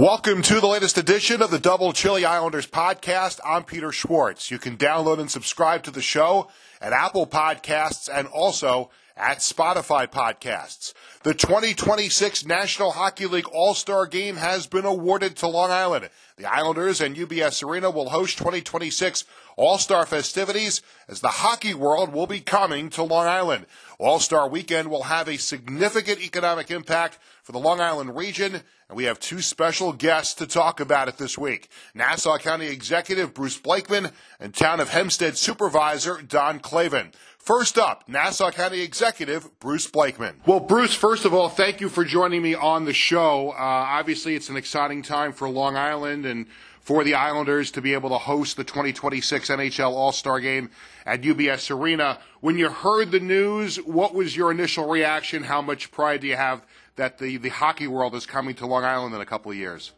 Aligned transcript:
Welcome 0.00 0.40
to 0.44 0.60
the 0.60 0.66
latest 0.66 0.96
edition 0.96 1.42
of 1.42 1.50
the 1.50 1.58
Double 1.58 1.92
Chili 1.92 2.24
Islanders 2.24 2.66
podcast. 2.66 3.38
I'm 3.44 3.64
Peter 3.64 3.92
Schwartz. 3.92 4.50
You 4.50 4.58
can 4.58 4.78
download 4.78 5.18
and 5.18 5.30
subscribe 5.30 5.82
to 5.82 5.90
the 5.90 6.00
show 6.00 6.48
at 6.80 6.94
Apple 6.94 7.26
Podcasts 7.26 8.08
and 8.10 8.26
also 8.28 8.88
at 9.14 9.40
Spotify 9.40 10.06
Podcasts. 10.06 10.94
The 11.22 11.34
2026 11.34 12.46
National 12.46 12.92
Hockey 12.92 13.26
League 13.26 13.48
All-Star 13.52 14.06
Game 14.06 14.36
has 14.36 14.66
been 14.66 14.86
awarded 14.86 15.36
to 15.36 15.48
Long 15.48 15.70
Island. 15.70 16.08
The 16.38 16.50
Islanders 16.50 17.02
and 17.02 17.14
UBS 17.14 17.62
Arena 17.62 17.90
will 17.90 18.08
host 18.08 18.38
2026 18.38 19.26
All-Star 19.56 20.06
festivities 20.06 20.80
as 21.08 21.20
the 21.20 21.28
hockey 21.28 21.74
world 21.74 22.14
will 22.14 22.26
be 22.26 22.40
coming 22.40 22.88
to 22.88 23.02
Long 23.02 23.26
Island. 23.26 23.66
All-Star 23.98 24.48
Weekend 24.48 24.88
will 24.88 25.02
have 25.02 25.28
a 25.28 25.36
significant 25.36 26.22
economic 26.22 26.70
impact 26.70 27.18
for 27.42 27.52
the 27.52 27.58
Long 27.58 27.82
Island 27.82 28.16
region, 28.16 28.62
and 28.90 28.96
we 28.96 29.04
have 29.04 29.20
two 29.20 29.40
special 29.40 29.92
guests 29.92 30.34
to 30.34 30.48
talk 30.48 30.80
about 30.80 31.06
it 31.06 31.16
this 31.16 31.38
week. 31.38 31.68
Nassau 31.94 32.38
County 32.38 32.66
Executive 32.66 33.32
Bruce 33.32 33.56
Blakeman 33.56 34.10
and 34.40 34.52
Town 34.52 34.80
of 34.80 34.88
Hempstead 34.88 35.38
Supervisor 35.38 36.20
Don 36.20 36.58
Clavin. 36.58 37.12
First 37.38 37.78
up, 37.78 38.08
Nassau 38.08 38.50
County 38.50 38.80
Executive 38.80 39.48
Bruce 39.60 39.86
Blakeman. 39.86 40.40
Well, 40.44 40.58
Bruce, 40.58 40.92
first 40.92 41.24
of 41.24 41.32
all, 41.32 41.48
thank 41.48 41.80
you 41.80 41.88
for 41.88 42.04
joining 42.04 42.42
me 42.42 42.56
on 42.56 42.84
the 42.84 42.92
show. 42.92 43.50
Uh, 43.50 43.54
obviously, 43.58 44.34
it's 44.34 44.48
an 44.48 44.56
exciting 44.56 45.02
time 45.02 45.32
for 45.32 45.48
Long 45.48 45.76
Island 45.76 46.26
and 46.26 46.46
for 46.80 47.04
the 47.04 47.14
Islanders 47.14 47.70
to 47.72 47.80
be 47.80 47.94
able 47.94 48.10
to 48.10 48.18
host 48.18 48.56
the 48.56 48.64
2026 48.64 49.50
NHL 49.50 49.92
All 49.92 50.10
Star 50.10 50.40
Game 50.40 50.68
at 51.06 51.22
UBS 51.22 51.70
Arena. 51.70 52.18
When 52.40 52.58
you 52.58 52.68
heard 52.68 53.12
the 53.12 53.20
news, 53.20 53.76
what 53.76 54.14
was 54.14 54.36
your 54.36 54.50
initial 54.50 54.88
reaction? 54.88 55.44
How 55.44 55.62
much 55.62 55.92
pride 55.92 56.22
do 56.22 56.26
you 56.26 56.36
have 56.36 56.66
that 57.00 57.16
the, 57.16 57.38
the 57.38 57.48
hockey 57.48 57.86
world 57.86 58.14
is 58.14 58.26
coming 58.26 58.54
to 58.54 58.66
Long 58.66 58.84
Island 58.84 59.14
in 59.14 59.22
a 59.22 59.26
couple 59.26 59.50
of 59.50 59.56
years? 59.56 59.92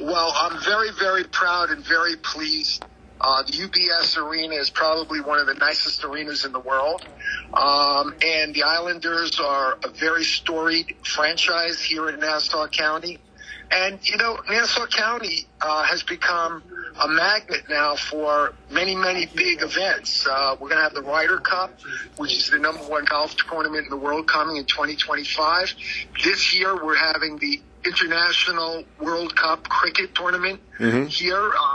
Well, 0.00 0.32
I'm 0.36 0.62
very, 0.62 0.90
very 0.98 1.24
proud 1.24 1.70
and 1.70 1.82
very 1.82 2.16
pleased 2.16 2.84
uh, 3.20 3.42
the 3.42 3.52
UBS 3.52 4.16
Arena 4.16 4.54
is 4.54 4.70
probably 4.70 5.20
one 5.20 5.38
of 5.38 5.46
the 5.46 5.54
nicest 5.54 6.02
arenas 6.04 6.46
in 6.46 6.52
the 6.52 6.60
world. 6.60 7.06
Um, 7.52 8.14
and 8.24 8.54
the 8.54 8.62
Islanders 8.62 9.38
are 9.38 9.78
a 9.84 9.90
very 9.90 10.24
storied 10.24 10.96
franchise 11.04 11.82
here 11.82 12.08
in 12.08 12.18
Nassau 12.18 12.66
County. 12.68 13.18
And, 13.70 13.98
you 14.08 14.16
know, 14.16 14.38
Nassau 14.48 14.86
County 14.86 15.46
uh, 15.60 15.84
has 15.84 16.02
become 16.02 16.62
a 17.00 17.08
magnet 17.08 17.62
now 17.68 17.94
for 17.94 18.52
many, 18.70 18.96
many 18.96 19.26
big 19.26 19.62
events. 19.62 20.26
Uh, 20.26 20.56
we're 20.58 20.68
going 20.68 20.78
to 20.78 20.82
have 20.82 20.94
the 20.94 21.02
Ryder 21.02 21.38
Cup, 21.38 21.78
which 22.16 22.36
is 22.36 22.50
the 22.50 22.58
number 22.58 22.82
one 22.82 23.04
golf 23.04 23.36
tournament 23.36 23.84
in 23.84 23.90
the 23.90 23.96
world 23.96 24.26
coming 24.26 24.56
in 24.56 24.64
2025. 24.64 25.74
This 26.24 26.52
year, 26.52 26.84
we're 26.84 26.96
having 26.96 27.38
the 27.38 27.60
International 27.84 28.84
World 29.00 29.34
Cup 29.36 29.68
cricket 29.68 30.14
tournament 30.14 30.60
mm-hmm. 30.78 31.06
here. 31.06 31.50
Uh, 31.56 31.69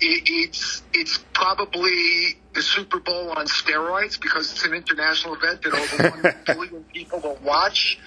it, 0.00 0.22
it's 0.26 0.82
it's 0.92 1.18
probably 1.32 2.38
the 2.54 2.62
Super 2.62 2.98
Bowl 2.98 3.30
on 3.30 3.46
steroids 3.46 4.20
because 4.20 4.50
it's 4.50 4.64
an 4.64 4.74
international 4.74 5.34
event 5.34 5.62
that 5.62 5.74
over 5.74 6.10
one 6.10 6.34
billion 6.46 6.84
people 6.84 7.20
will 7.20 7.38
watch. 7.44 7.98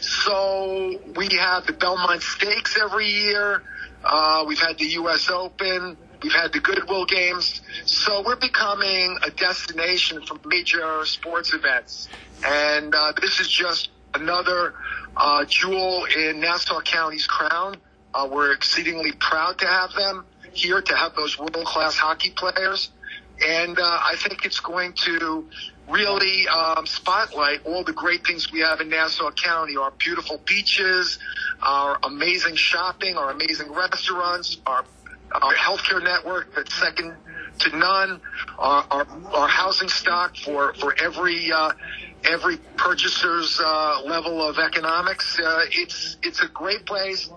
So 0.00 1.00
we 1.16 1.28
have 1.36 1.66
the 1.66 1.72
Belmont 1.72 2.22
Stakes 2.22 2.78
every 2.80 3.08
year. 3.08 3.62
Uh, 4.04 4.44
we've 4.46 4.60
had 4.60 4.78
the 4.78 4.84
U.S. 5.00 5.28
Open. 5.28 5.96
We've 6.22 6.32
had 6.32 6.52
the 6.52 6.60
Goodwill 6.60 7.06
Games. 7.06 7.60
So 7.84 8.22
we're 8.24 8.36
becoming 8.36 9.18
a 9.24 9.30
destination 9.30 10.24
for 10.24 10.38
major 10.46 11.04
sports 11.04 11.52
events. 11.52 12.08
And 12.44 12.94
uh, 12.94 13.12
this 13.20 13.40
is 13.40 13.48
just 13.48 13.90
another 14.14 14.74
uh, 15.16 15.44
jewel 15.46 16.06
in 16.16 16.40
Nassau 16.40 16.80
County's 16.80 17.26
crown. 17.26 17.76
Uh, 18.14 18.28
we're 18.30 18.52
exceedingly 18.52 19.12
proud 19.12 19.58
to 19.58 19.66
have 19.66 19.92
them 19.92 20.24
here, 20.56 20.80
to 20.80 20.96
have 20.96 21.14
those 21.14 21.38
world 21.38 21.54
class 21.64 21.96
hockey 21.96 22.30
players. 22.30 22.90
And 23.46 23.78
uh, 23.78 23.82
I 23.82 24.14
think 24.16 24.44
it's 24.46 24.60
going 24.60 24.94
to 25.04 25.46
really 25.88 26.48
um, 26.48 26.86
spotlight 26.86 27.64
all 27.66 27.84
the 27.84 27.92
great 27.92 28.26
things 28.26 28.50
we 28.50 28.60
have 28.60 28.80
in 28.80 28.88
Nassau 28.88 29.30
County 29.30 29.76
our 29.76 29.92
beautiful 29.92 30.40
beaches, 30.46 31.18
our 31.62 31.98
amazing 32.02 32.56
shopping, 32.56 33.16
our 33.16 33.30
amazing 33.30 33.72
restaurants, 33.72 34.56
our, 34.66 34.84
our 35.32 35.54
healthcare 35.54 36.02
network 36.02 36.54
that's 36.54 36.74
second 36.74 37.14
to 37.58 37.76
none, 37.76 38.20
our, 38.58 38.86
our, 38.90 39.06
our 39.32 39.48
housing 39.48 39.88
stock 39.88 40.36
for, 40.36 40.74
for 40.74 40.94
every 41.00 41.52
uh, 41.52 41.72
every 42.24 42.56
purchaser's 42.76 43.60
uh, 43.64 44.02
level 44.04 44.46
of 44.46 44.58
economics. 44.58 45.38
Uh, 45.38 45.64
it's 45.70 46.16
it's 46.22 46.40
a 46.42 46.48
great 46.48 46.84
place, 46.86 47.30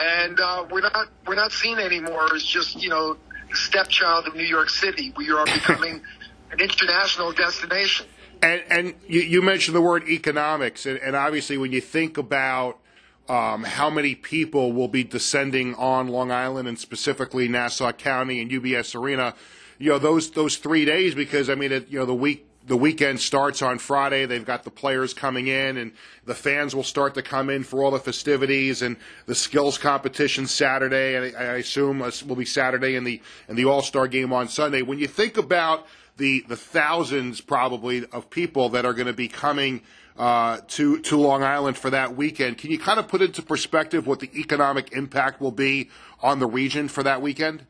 and 0.00 0.38
uh, 0.40 0.66
we're 0.70 0.80
not 0.80 1.08
we're 1.26 1.34
not 1.34 1.52
seen 1.52 1.78
anymore 1.78 2.34
as 2.34 2.42
just 2.42 2.80
you 2.82 2.88
know 2.88 3.16
stepchild 3.52 4.26
of 4.26 4.34
New 4.34 4.44
York 4.44 4.70
City. 4.70 5.12
We 5.16 5.30
are 5.30 5.44
becoming 5.44 6.02
an 6.50 6.60
international 6.60 7.32
destination. 7.32 8.06
And, 8.42 8.62
and 8.68 8.94
you, 9.08 9.20
you, 9.20 9.42
mentioned 9.42 9.74
the 9.74 9.80
word 9.80 10.06
economics, 10.06 10.84
and, 10.84 10.98
and 10.98 11.16
obviously 11.16 11.56
when 11.56 11.72
you 11.72 11.80
think 11.80 12.18
about 12.18 12.78
um, 13.26 13.64
how 13.64 13.88
many 13.88 14.14
people 14.14 14.72
will 14.72 14.88
be 14.88 15.02
descending 15.02 15.74
on 15.76 16.08
Long 16.08 16.30
Island 16.30 16.68
and 16.68 16.78
specifically 16.78 17.48
Nassau 17.48 17.92
County 17.92 18.42
and 18.42 18.50
UBS 18.50 18.94
Arena, 18.94 19.34
you 19.78 19.90
know 19.90 19.98
those 19.98 20.30
those 20.32 20.56
three 20.56 20.84
days 20.84 21.14
because 21.14 21.48
I 21.48 21.54
mean 21.54 21.72
it, 21.72 21.88
you 21.88 21.98
know 21.98 22.06
the 22.06 22.14
week 22.14 22.46
the 22.66 22.76
weekend 22.76 23.20
starts 23.20 23.60
on 23.62 23.78
Friday. 23.78 24.26
They've 24.26 24.44
got 24.44 24.64
the 24.64 24.70
players 24.70 25.12
coming 25.12 25.48
in, 25.48 25.76
and 25.76 25.92
the 26.24 26.34
fans 26.34 26.74
will 26.74 26.84
start 26.84 27.14
to 27.14 27.22
come 27.22 27.50
in 27.50 27.62
for 27.62 27.82
all 27.82 27.90
the 27.90 27.98
festivities 27.98 28.82
and 28.82 28.96
the 29.26 29.34
skills 29.34 29.76
competition 29.76 30.46
Saturday. 30.46 31.14
And 31.14 31.36
I 31.36 31.56
assume 31.56 31.98
will 31.98 32.36
be 32.36 32.44
Saturday 32.44 32.96
and 32.96 33.06
the 33.06 33.20
and 33.48 33.58
the 33.58 33.66
All 33.66 33.82
Star 33.82 34.08
game 34.08 34.32
on 34.32 34.48
Sunday. 34.48 34.82
When 34.82 34.98
you 34.98 35.06
think 35.06 35.36
about 35.36 35.86
the 36.16 36.44
the 36.48 36.56
thousands 36.56 37.40
probably 37.40 38.06
of 38.06 38.30
people 38.30 38.70
that 38.70 38.86
are 38.86 38.94
going 38.94 39.08
to 39.08 39.12
be 39.12 39.28
coming 39.28 39.82
uh, 40.16 40.60
to 40.68 41.00
to 41.00 41.18
Long 41.18 41.42
Island 41.42 41.76
for 41.76 41.90
that 41.90 42.16
weekend, 42.16 42.56
can 42.58 42.70
you 42.70 42.78
kind 42.78 42.98
of 42.98 43.08
put 43.08 43.20
into 43.20 43.42
perspective 43.42 44.06
what 44.06 44.20
the 44.20 44.30
economic 44.38 44.92
impact 44.92 45.40
will 45.40 45.52
be 45.52 45.90
on 46.22 46.38
the 46.38 46.46
region 46.46 46.88
for 46.88 47.02
that 47.02 47.20
weekend? 47.20 47.66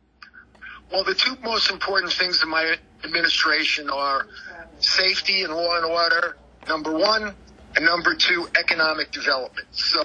Well, 0.92 1.02
the 1.02 1.14
two 1.14 1.36
most 1.42 1.70
important 1.70 2.12
things 2.12 2.42
in 2.42 2.48
my 2.48 2.76
administration 3.02 3.90
are 3.90 4.26
safety 4.84 5.42
and 5.42 5.52
law 5.54 5.76
and 5.76 5.84
order, 5.84 6.36
number 6.68 6.92
one, 6.92 7.34
and 7.76 7.84
number 7.84 8.14
two, 8.14 8.48
economic 8.58 9.10
development. 9.10 9.66
So 9.72 10.04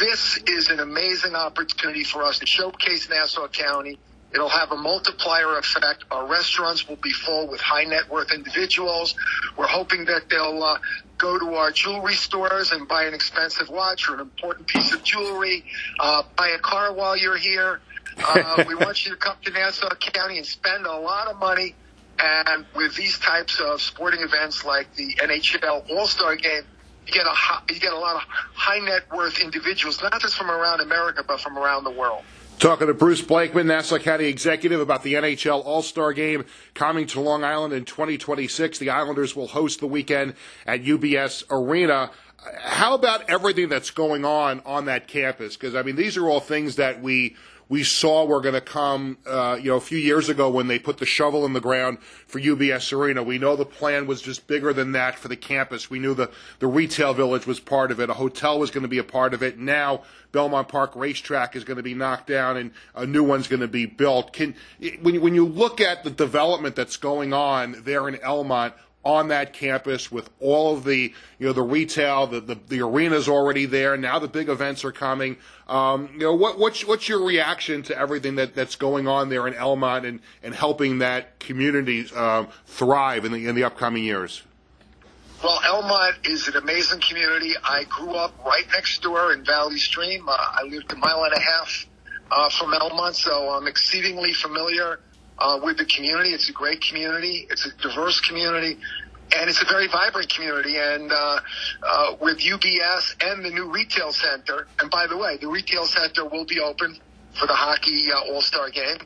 this 0.00 0.38
is 0.46 0.68
an 0.68 0.80
amazing 0.80 1.34
opportunity 1.34 2.04
for 2.04 2.22
us 2.24 2.38
to 2.40 2.46
showcase 2.46 3.08
Nassau 3.08 3.48
County. 3.48 3.98
It'll 4.32 4.48
have 4.48 4.72
a 4.72 4.76
multiplier 4.76 5.56
effect. 5.56 6.04
Our 6.10 6.26
restaurants 6.26 6.86
will 6.86 6.96
be 6.96 7.12
full 7.12 7.48
with 7.48 7.60
high 7.60 7.84
net 7.84 8.10
worth 8.10 8.30
individuals. 8.32 9.14
We're 9.56 9.66
hoping 9.66 10.04
that 10.06 10.28
they'll 10.28 10.62
uh, 10.62 10.78
go 11.16 11.38
to 11.38 11.54
our 11.54 11.70
jewelry 11.70 12.14
stores 12.14 12.72
and 12.72 12.86
buy 12.86 13.04
an 13.04 13.14
expensive 13.14 13.70
watch 13.70 14.08
or 14.08 14.14
an 14.14 14.20
important 14.20 14.66
piece 14.66 14.92
of 14.92 15.02
jewelry, 15.02 15.64
uh, 15.98 16.24
buy 16.36 16.48
a 16.48 16.58
car 16.58 16.92
while 16.92 17.16
you're 17.16 17.38
here. 17.38 17.80
Uh, 18.18 18.64
we 18.68 18.74
want 18.74 19.04
you 19.06 19.12
to 19.12 19.16
come 19.16 19.36
to 19.44 19.50
Nassau 19.50 19.88
County 19.94 20.36
and 20.36 20.46
spend 20.46 20.84
a 20.84 20.96
lot 20.96 21.28
of 21.28 21.38
money 21.38 21.74
and 22.18 22.66
with 22.74 22.96
these 22.96 23.18
types 23.18 23.60
of 23.60 23.80
sporting 23.80 24.20
events 24.20 24.64
like 24.64 24.94
the 24.94 25.14
NHL 25.14 25.90
All 25.90 26.06
Star 26.06 26.36
Game, 26.36 26.62
you 27.06 27.12
get 27.12 27.26
a 27.26 27.72
you 27.72 27.80
get 27.80 27.92
a 27.92 27.98
lot 27.98 28.16
of 28.16 28.22
high 28.22 28.80
net 28.80 29.10
worth 29.14 29.40
individuals, 29.40 30.02
not 30.02 30.20
just 30.20 30.36
from 30.36 30.50
around 30.50 30.80
America, 30.80 31.24
but 31.26 31.40
from 31.40 31.58
around 31.58 31.84
the 31.84 31.90
world. 31.90 32.22
Talking 32.58 32.88
to 32.88 32.94
Bruce 32.94 33.22
Blakeman, 33.22 33.68
Nassau 33.68 33.98
County 33.98 34.24
Executive, 34.24 34.80
about 34.80 35.04
the 35.04 35.14
NHL 35.14 35.64
All 35.64 35.80
Star 35.80 36.12
Game 36.12 36.44
coming 36.74 37.06
to 37.08 37.20
Long 37.20 37.44
Island 37.44 37.72
in 37.72 37.84
2026. 37.84 38.78
The 38.78 38.90
Islanders 38.90 39.36
will 39.36 39.46
host 39.46 39.78
the 39.78 39.86
weekend 39.86 40.34
at 40.66 40.82
UBS 40.82 41.44
Arena. 41.50 42.10
How 42.60 42.94
about 42.94 43.30
everything 43.30 43.68
that's 43.68 43.92
going 43.92 44.24
on 44.24 44.60
on 44.66 44.86
that 44.86 45.06
campus? 45.06 45.56
Because, 45.56 45.76
I 45.76 45.82
mean, 45.82 45.94
these 45.94 46.16
are 46.16 46.28
all 46.28 46.40
things 46.40 46.76
that 46.76 47.00
we 47.00 47.36
we 47.68 47.84
saw 47.84 48.24
were 48.24 48.40
going 48.40 48.54
to 48.54 48.60
come, 48.60 49.18
uh, 49.26 49.58
you 49.60 49.70
know, 49.70 49.76
a 49.76 49.80
few 49.80 49.98
years 49.98 50.28
ago 50.28 50.48
when 50.48 50.68
they 50.68 50.78
put 50.78 50.98
the 50.98 51.06
shovel 51.06 51.44
in 51.44 51.52
the 51.52 51.60
ground 51.60 51.98
for 52.26 52.40
UBS 52.40 52.92
Arena. 52.92 53.22
We 53.22 53.38
know 53.38 53.56
the 53.56 53.66
plan 53.66 54.06
was 54.06 54.22
just 54.22 54.46
bigger 54.46 54.72
than 54.72 54.92
that 54.92 55.18
for 55.18 55.28
the 55.28 55.36
campus. 55.36 55.90
We 55.90 55.98
knew 55.98 56.14
the, 56.14 56.30
the 56.60 56.66
retail 56.66 57.12
village 57.12 57.46
was 57.46 57.60
part 57.60 57.90
of 57.90 58.00
it. 58.00 58.08
A 58.08 58.14
hotel 58.14 58.58
was 58.58 58.70
going 58.70 58.82
to 58.82 58.88
be 58.88 58.98
a 58.98 59.04
part 59.04 59.34
of 59.34 59.42
it. 59.42 59.58
Now 59.58 60.02
Belmont 60.32 60.68
Park 60.68 60.92
Racetrack 60.94 61.56
is 61.56 61.64
going 61.64 61.76
to 61.76 61.82
be 61.82 61.94
knocked 61.94 62.26
down 62.26 62.56
and 62.56 62.70
a 62.94 63.06
new 63.06 63.22
one's 63.22 63.48
going 63.48 63.60
to 63.60 63.68
be 63.68 63.86
built. 63.86 64.32
Can, 64.32 64.54
when, 65.02 65.20
when 65.20 65.34
you 65.34 65.46
look 65.46 65.80
at 65.80 66.04
the 66.04 66.10
development 66.10 66.74
that's 66.74 66.96
going 66.96 67.32
on 67.32 67.82
there 67.84 68.08
in 68.08 68.14
Elmont, 68.16 68.72
on 69.04 69.28
that 69.28 69.52
campus 69.52 70.10
with 70.10 70.28
all 70.40 70.76
of 70.76 70.84
the 70.84 71.12
you 71.38 71.46
know 71.46 71.52
the 71.52 71.62
retail, 71.62 72.26
the 72.26 72.40
the, 72.40 72.58
the 72.68 72.82
arena's 72.82 73.28
already 73.28 73.64
there. 73.64 73.96
Now 73.96 74.18
the 74.18 74.28
big 74.28 74.48
events 74.48 74.84
are 74.84 74.92
coming. 74.92 75.36
Um, 75.68 76.10
you 76.12 76.20
know 76.20 76.34
what 76.34 76.58
what's 76.58 76.86
what's 76.86 77.08
your 77.08 77.24
reaction 77.24 77.82
to 77.84 77.98
everything 77.98 78.36
that, 78.36 78.54
that's 78.54 78.76
going 78.76 79.06
on 79.06 79.28
there 79.28 79.46
in 79.46 79.54
Elmont 79.54 80.06
and, 80.06 80.20
and 80.42 80.54
helping 80.54 80.98
that 80.98 81.38
community 81.38 82.10
um, 82.12 82.48
thrive 82.66 83.24
in 83.24 83.32
the 83.32 83.46
in 83.46 83.54
the 83.54 83.64
upcoming 83.64 84.04
years? 84.04 84.42
Well, 85.42 85.60
Elmont 85.60 86.28
is 86.28 86.48
an 86.48 86.56
amazing 86.56 87.00
community. 87.00 87.54
I 87.62 87.84
grew 87.84 88.14
up 88.14 88.34
right 88.44 88.66
next 88.72 89.02
door 89.02 89.32
in 89.32 89.44
Valley 89.44 89.78
Stream. 89.78 90.28
Uh, 90.28 90.32
I 90.32 90.64
lived 90.64 90.92
a 90.92 90.96
mile 90.96 91.22
and 91.22 91.32
a 91.32 91.40
half 91.40 91.86
uh, 92.32 92.50
from 92.50 92.72
Elmont, 92.72 93.14
so 93.14 93.50
I'm 93.50 93.68
exceedingly 93.68 94.32
familiar 94.32 94.98
uh, 95.38 95.60
with 95.62 95.78
the 95.78 95.84
community. 95.84 96.30
It's 96.30 96.48
a 96.48 96.52
great 96.52 96.80
community. 96.80 97.46
It's 97.50 97.66
a 97.66 97.70
diverse 97.82 98.20
community. 98.20 98.78
And 99.36 99.50
it's 99.50 99.60
a 99.60 99.66
very 99.66 99.88
vibrant 99.88 100.32
community. 100.34 100.76
And 100.76 101.12
uh, 101.12 101.40
uh, 101.82 102.16
with 102.20 102.38
UBS 102.38 103.16
and 103.20 103.44
the 103.44 103.50
new 103.50 103.70
retail 103.70 104.12
center, 104.12 104.66
and 104.80 104.90
by 104.90 105.06
the 105.06 105.16
way, 105.16 105.36
the 105.36 105.48
retail 105.48 105.84
center 105.86 106.26
will 106.26 106.46
be 106.46 106.60
open 106.60 106.98
for 107.38 107.46
the 107.46 107.54
hockey 107.54 108.08
uh, 108.10 108.32
All 108.32 108.40
Star 108.40 108.70
game, 108.70 108.98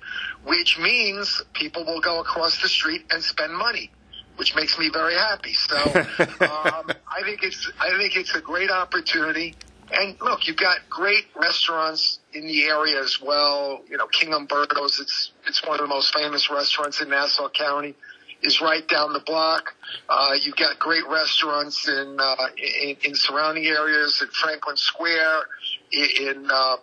which 0.44 0.78
means 0.78 1.42
people 1.54 1.84
will 1.84 2.00
go 2.00 2.20
across 2.20 2.62
the 2.62 2.68
street 2.68 3.04
and 3.10 3.22
spend 3.22 3.54
money 3.54 3.90
which 4.36 4.54
makes 4.56 4.78
me 4.78 4.90
very 4.92 5.14
happy. 5.14 5.52
So 5.52 5.76
um, 5.76 6.90
I 7.06 7.22
think 7.22 7.42
it's 7.42 7.70
I 7.78 7.96
think 7.98 8.16
it's 8.16 8.34
a 8.34 8.40
great 8.40 8.70
opportunity. 8.70 9.54
And 9.92 10.16
look, 10.20 10.46
you've 10.46 10.56
got 10.56 10.78
great 10.88 11.26
restaurants 11.36 12.18
in 12.32 12.46
the 12.46 12.64
area 12.64 12.98
as 13.00 13.20
well. 13.20 13.82
You 13.88 13.98
know, 13.98 14.06
King 14.06 14.32
Umberto's. 14.32 14.98
It's 15.00 15.32
it's 15.46 15.62
one 15.64 15.78
of 15.80 15.80
the 15.80 15.94
most 15.94 16.14
famous 16.14 16.50
restaurants 16.50 17.00
in 17.00 17.10
Nassau 17.10 17.48
County. 17.50 17.94
Is 18.44 18.60
right 18.60 18.86
down 18.88 19.12
the 19.12 19.20
block. 19.20 19.72
Uh, 20.08 20.32
you've 20.40 20.56
got 20.56 20.76
great 20.80 21.06
restaurants 21.08 21.86
in, 21.86 22.16
uh, 22.18 22.36
in 22.56 22.96
in 23.04 23.14
surrounding 23.14 23.66
areas 23.66 24.20
in 24.20 24.28
Franklin 24.28 24.76
Square, 24.76 25.42
in, 25.92 26.48
uh, 26.50 26.76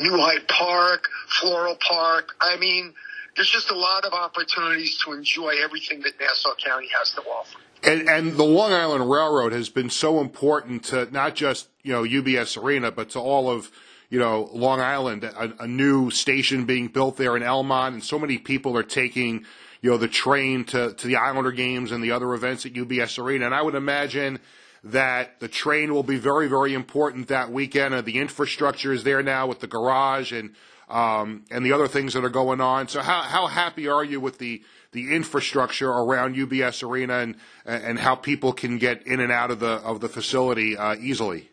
New 0.00 0.16
Hyde 0.16 0.48
Park, 0.48 1.08
Floral 1.28 1.76
Park. 1.86 2.30
I 2.40 2.56
mean, 2.56 2.94
there's 3.34 3.50
just 3.50 3.70
a 3.70 3.76
lot 3.76 4.04
of 4.04 4.14
opportunities 4.14 4.98
to 5.04 5.12
enjoy 5.12 5.56
everything 5.62 6.00
that 6.00 6.18
Nassau 6.18 6.54
County 6.54 6.88
has 6.98 7.12
to 7.12 7.20
offer. 7.20 7.58
And, 7.82 8.08
and 8.08 8.32
the 8.32 8.44
Long 8.44 8.72
Island 8.72 9.10
Railroad 9.10 9.52
has 9.52 9.68
been 9.68 9.90
so 9.90 10.20
important 10.20 10.84
to 10.84 11.10
not 11.12 11.34
just 11.34 11.68
you 11.86 11.92
know 11.92 12.02
UBS 12.02 12.60
Arena, 12.60 12.90
but 12.90 13.10
to 13.10 13.20
all 13.20 13.48
of 13.48 13.70
you 14.10 14.18
know 14.18 14.50
Long 14.52 14.80
Island. 14.80 15.22
A, 15.22 15.54
a 15.60 15.66
new 15.68 16.10
station 16.10 16.64
being 16.64 16.88
built 16.88 17.16
there 17.16 17.36
in 17.36 17.42
Elmont, 17.42 17.88
and 17.88 18.02
so 18.02 18.18
many 18.18 18.38
people 18.38 18.76
are 18.76 18.82
taking 18.82 19.46
you 19.80 19.90
know 19.90 19.96
the 19.96 20.08
train 20.08 20.64
to 20.64 20.94
to 20.94 21.06
the 21.06 21.16
Islander 21.16 21.52
games 21.52 21.92
and 21.92 22.02
the 22.02 22.10
other 22.10 22.34
events 22.34 22.66
at 22.66 22.72
UBS 22.72 23.22
Arena. 23.22 23.46
And 23.46 23.54
I 23.54 23.62
would 23.62 23.76
imagine 23.76 24.40
that 24.82 25.38
the 25.40 25.48
train 25.48 25.94
will 25.94 26.02
be 26.02 26.16
very 26.16 26.48
very 26.48 26.74
important 26.74 27.28
that 27.28 27.52
weekend. 27.52 27.94
And 27.94 28.04
the 28.04 28.18
infrastructure 28.18 28.92
is 28.92 29.04
there 29.04 29.22
now 29.22 29.46
with 29.46 29.60
the 29.60 29.68
garage 29.68 30.32
and 30.32 30.54
um, 30.88 31.44
and 31.52 31.64
the 31.64 31.72
other 31.72 31.88
things 31.88 32.14
that 32.14 32.24
are 32.24 32.28
going 32.28 32.60
on. 32.60 32.88
So 32.88 33.00
how 33.00 33.22
how 33.22 33.46
happy 33.46 33.86
are 33.86 34.04
you 34.04 34.18
with 34.18 34.38
the 34.38 34.60
the 34.90 35.14
infrastructure 35.14 35.88
around 35.88 36.34
UBS 36.34 36.82
Arena 36.82 37.18
and 37.18 37.36
and 37.64 37.96
how 37.96 38.16
people 38.16 38.52
can 38.52 38.78
get 38.78 39.06
in 39.06 39.20
and 39.20 39.30
out 39.30 39.52
of 39.52 39.60
the 39.60 39.74
of 39.84 40.00
the 40.00 40.08
facility 40.08 40.76
uh, 40.76 40.96
easily? 40.96 41.48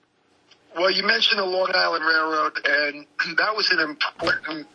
Well, 0.75 0.89
you 0.89 1.03
mentioned 1.03 1.39
the 1.39 1.45
Long 1.45 1.69
Island 1.73 2.03
Railroad, 2.03 2.59
and 2.65 3.05
that 3.37 3.55
was 3.55 3.69
an 3.71 3.79
important 3.79 4.67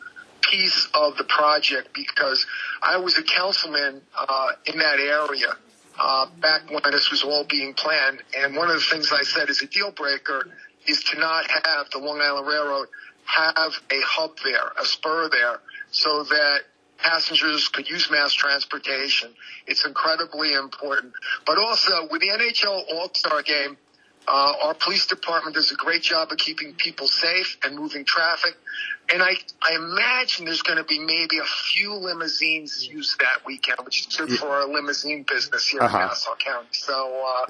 piece 0.42 0.88
of 0.94 1.16
the 1.16 1.24
project 1.24 1.88
because 1.92 2.46
I 2.80 2.98
was 2.98 3.18
a 3.18 3.22
councilman 3.22 4.00
uh, 4.16 4.48
in 4.66 4.78
that 4.78 5.00
area 5.00 5.56
uh, 5.98 6.26
back 6.40 6.70
when 6.70 6.82
this 6.92 7.10
was 7.10 7.24
all 7.24 7.44
being 7.44 7.74
planned. 7.74 8.22
And 8.36 8.54
one 8.54 8.70
of 8.70 8.76
the 8.76 8.86
things 8.90 9.12
I 9.12 9.22
said 9.22 9.50
is 9.50 9.60
a 9.62 9.66
deal 9.66 9.90
breaker 9.90 10.46
is 10.86 11.02
to 11.04 11.18
not 11.18 11.50
have 11.50 11.90
the 11.90 11.98
Long 11.98 12.20
Island 12.20 12.46
Railroad 12.46 12.88
have 13.24 13.72
a 13.90 14.00
hub 14.00 14.38
there, 14.44 14.72
a 14.80 14.86
spur 14.86 15.28
there, 15.30 15.60
so 15.90 16.22
that 16.22 16.60
passengers 16.98 17.68
could 17.68 17.88
use 17.88 18.08
mass 18.10 18.32
transportation. 18.32 19.30
It's 19.66 19.84
incredibly 19.84 20.54
important. 20.54 21.12
But 21.44 21.58
also 21.58 22.08
with 22.10 22.20
the 22.20 22.28
NHL 22.28 22.84
All-Star 22.94 23.42
game, 23.42 23.76
uh, 24.28 24.52
our 24.62 24.74
police 24.74 25.06
department 25.06 25.56
does 25.56 25.72
a 25.72 25.74
great 25.74 26.02
job 26.02 26.30
of 26.30 26.38
keeping 26.38 26.74
people 26.74 27.08
safe 27.08 27.56
and 27.62 27.76
moving 27.76 28.04
traffic. 28.04 28.56
And 29.10 29.22
I, 29.22 29.36
I 29.62 29.74
imagine 29.74 30.44
there's 30.44 30.60
going 30.60 30.76
to 30.76 30.84
be 30.84 30.98
maybe 30.98 31.38
a 31.38 31.44
few 31.44 31.94
limousines 31.94 32.86
used 32.86 33.18
that 33.20 33.46
weekend, 33.46 33.78
which 33.84 34.06
is 34.06 34.16
good 34.16 34.30
for 34.38 34.48
our 34.48 34.68
limousine 34.68 35.24
business 35.26 35.66
here 35.66 35.80
uh-huh. 35.80 35.96
in 35.96 36.06
Nassau 36.08 36.34
County. 36.36 36.68
So 36.72 37.24
uh, 37.26 37.46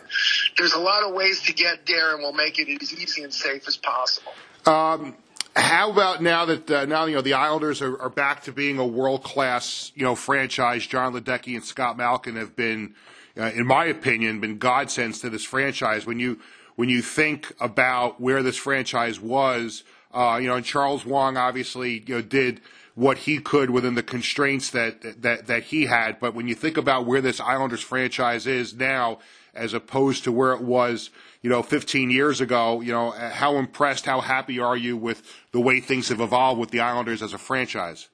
there's 0.57 0.75
a 0.75 0.79
lot 0.79 1.03
of 1.03 1.15
ways 1.15 1.43
to 1.43 1.53
get 1.53 1.85
there, 1.87 2.15
and 2.15 2.23
we'll 2.23 2.33
make 2.33 2.61
it 2.61 2.69
as 2.81 2.95
easy 2.95 3.25
and 3.25 3.35
safe 3.35 3.67
as 3.67 3.77
possible. 3.77 4.33
Um, 4.65 5.17
how 5.57 5.91
about 5.91 6.23
now 6.23 6.45
that 6.45 6.71
uh, 6.71 6.85
now 6.85 7.07
you 7.07 7.17
know 7.17 7.23
the 7.23 7.33
Islanders 7.33 7.83
are, 7.83 8.01
are 8.01 8.11
back 8.11 8.45
to 8.45 8.53
being 8.53 8.79
a 8.79 8.87
world 8.87 9.25
class 9.25 9.91
you 9.97 10.05
know 10.05 10.15
franchise? 10.15 10.87
Jon 10.87 11.13
Ledecky 11.13 11.55
and 11.57 11.65
Scott 11.65 11.97
Malkin 11.97 12.37
have 12.37 12.55
been, 12.55 12.95
uh, 13.37 13.51
in 13.55 13.67
my 13.67 13.87
opinion, 13.87 14.39
been 14.39 14.59
godsends 14.59 15.21
to 15.23 15.31
this 15.31 15.45
franchise. 15.45 16.07
When 16.07 16.21
you 16.21 16.39
when 16.79 16.89
you 16.89 17.03
think 17.03 17.53
about 17.59 18.21
where 18.21 18.41
this 18.41 18.57
franchise 18.57 19.19
was, 19.19 19.83
uh, 20.15 20.39
you 20.41 20.47
know, 20.47 20.55
and 20.55 20.65
Charles 20.65 21.05
Wang 21.05 21.37
obviously 21.37 22.05
you 22.07 22.15
know 22.15 22.23
did 22.23 22.61
what 22.95 23.19
he 23.19 23.41
could 23.41 23.69
within 23.69 23.97
the 23.97 24.03
constraints 24.05 24.71
that 24.71 25.21
that 25.23 25.49
that 25.49 25.65
he 25.65 25.87
had. 25.87 26.21
But 26.21 26.37
when 26.37 26.47
you 26.47 26.55
think 26.55 26.77
about 26.77 27.05
where 27.05 27.21
this 27.21 27.41
Islanders 27.41 27.81
franchise 27.81 28.47
is 28.47 28.75
now, 28.75 29.19
as 29.55 29.75
opposed 29.75 30.23
to 30.23 30.31
where 30.31 30.53
it 30.53 30.63
was, 30.63 31.11
you 31.43 31.51
know, 31.51 31.65
15 31.65 32.13
years 32.13 32.41
ago. 32.41 32.81
You 32.81 32.93
know, 32.93 33.11
how 33.11 33.57
impressed, 33.57 34.07
how 34.07 34.21
happy 34.21 34.61
are 34.61 34.77
you 34.77 34.97
with 34.97 35.25
the 35.51 35.61
way 35.61 35.81
things 35.81 36.11
have 36.11 36.21
evolved 36.21 36.61
with 36.61 36.71
the 36.71 36.79
Islanders 36.79 37.23
as 37.23 37.33
a 37.33 37.39
franchise? 37.39 38.09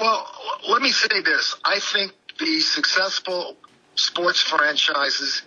Well, 0.00 0.28
let 0.68 0.82
me 0.82 0.90
say 0.90 1.20
this. 1.24 1.54
I 1.64 1.78
think 1.78 2.12
the 2.40 2.58
successful 2.58 3.56
sports 3.94 4.42
franchises 4.42 5.42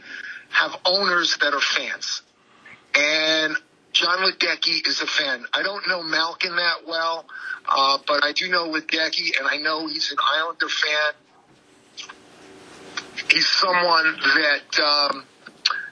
have 0.50 0.76
owners 0.86 1.38
that 1.38 1.54
are 1.54 1.60
fans. 1.60 2.22
And 2.96 3.56
Jon 3.92 4.20
Ledecky 4.20 4.88
is 4.88 5.02
a 5.02 5.08
fan. 5.08 5.46
I 5.54 5.64
don't 5.64 5.88
know 5.88 6.04
Malkin 6.04 6.56
that 6.56 6.88
well, 6.88 7.26
uh, 7.68 7.98
but 8.08 8.24
I 8.24 8.34
do 8.34 8.50
know 8.50 8.68
Ledecky, 8.68 9.38
and 9.38 9.48
I 9.48 9.58
know 9.58 9.88
he's 9.88 10.12
an 10.12 10.18
Islander 10.22 10.70
fan 10.70 11.14
he's 13.32 13.48
someone 13.48 14.18
that 14.36 14.80
um, 14.80 15.26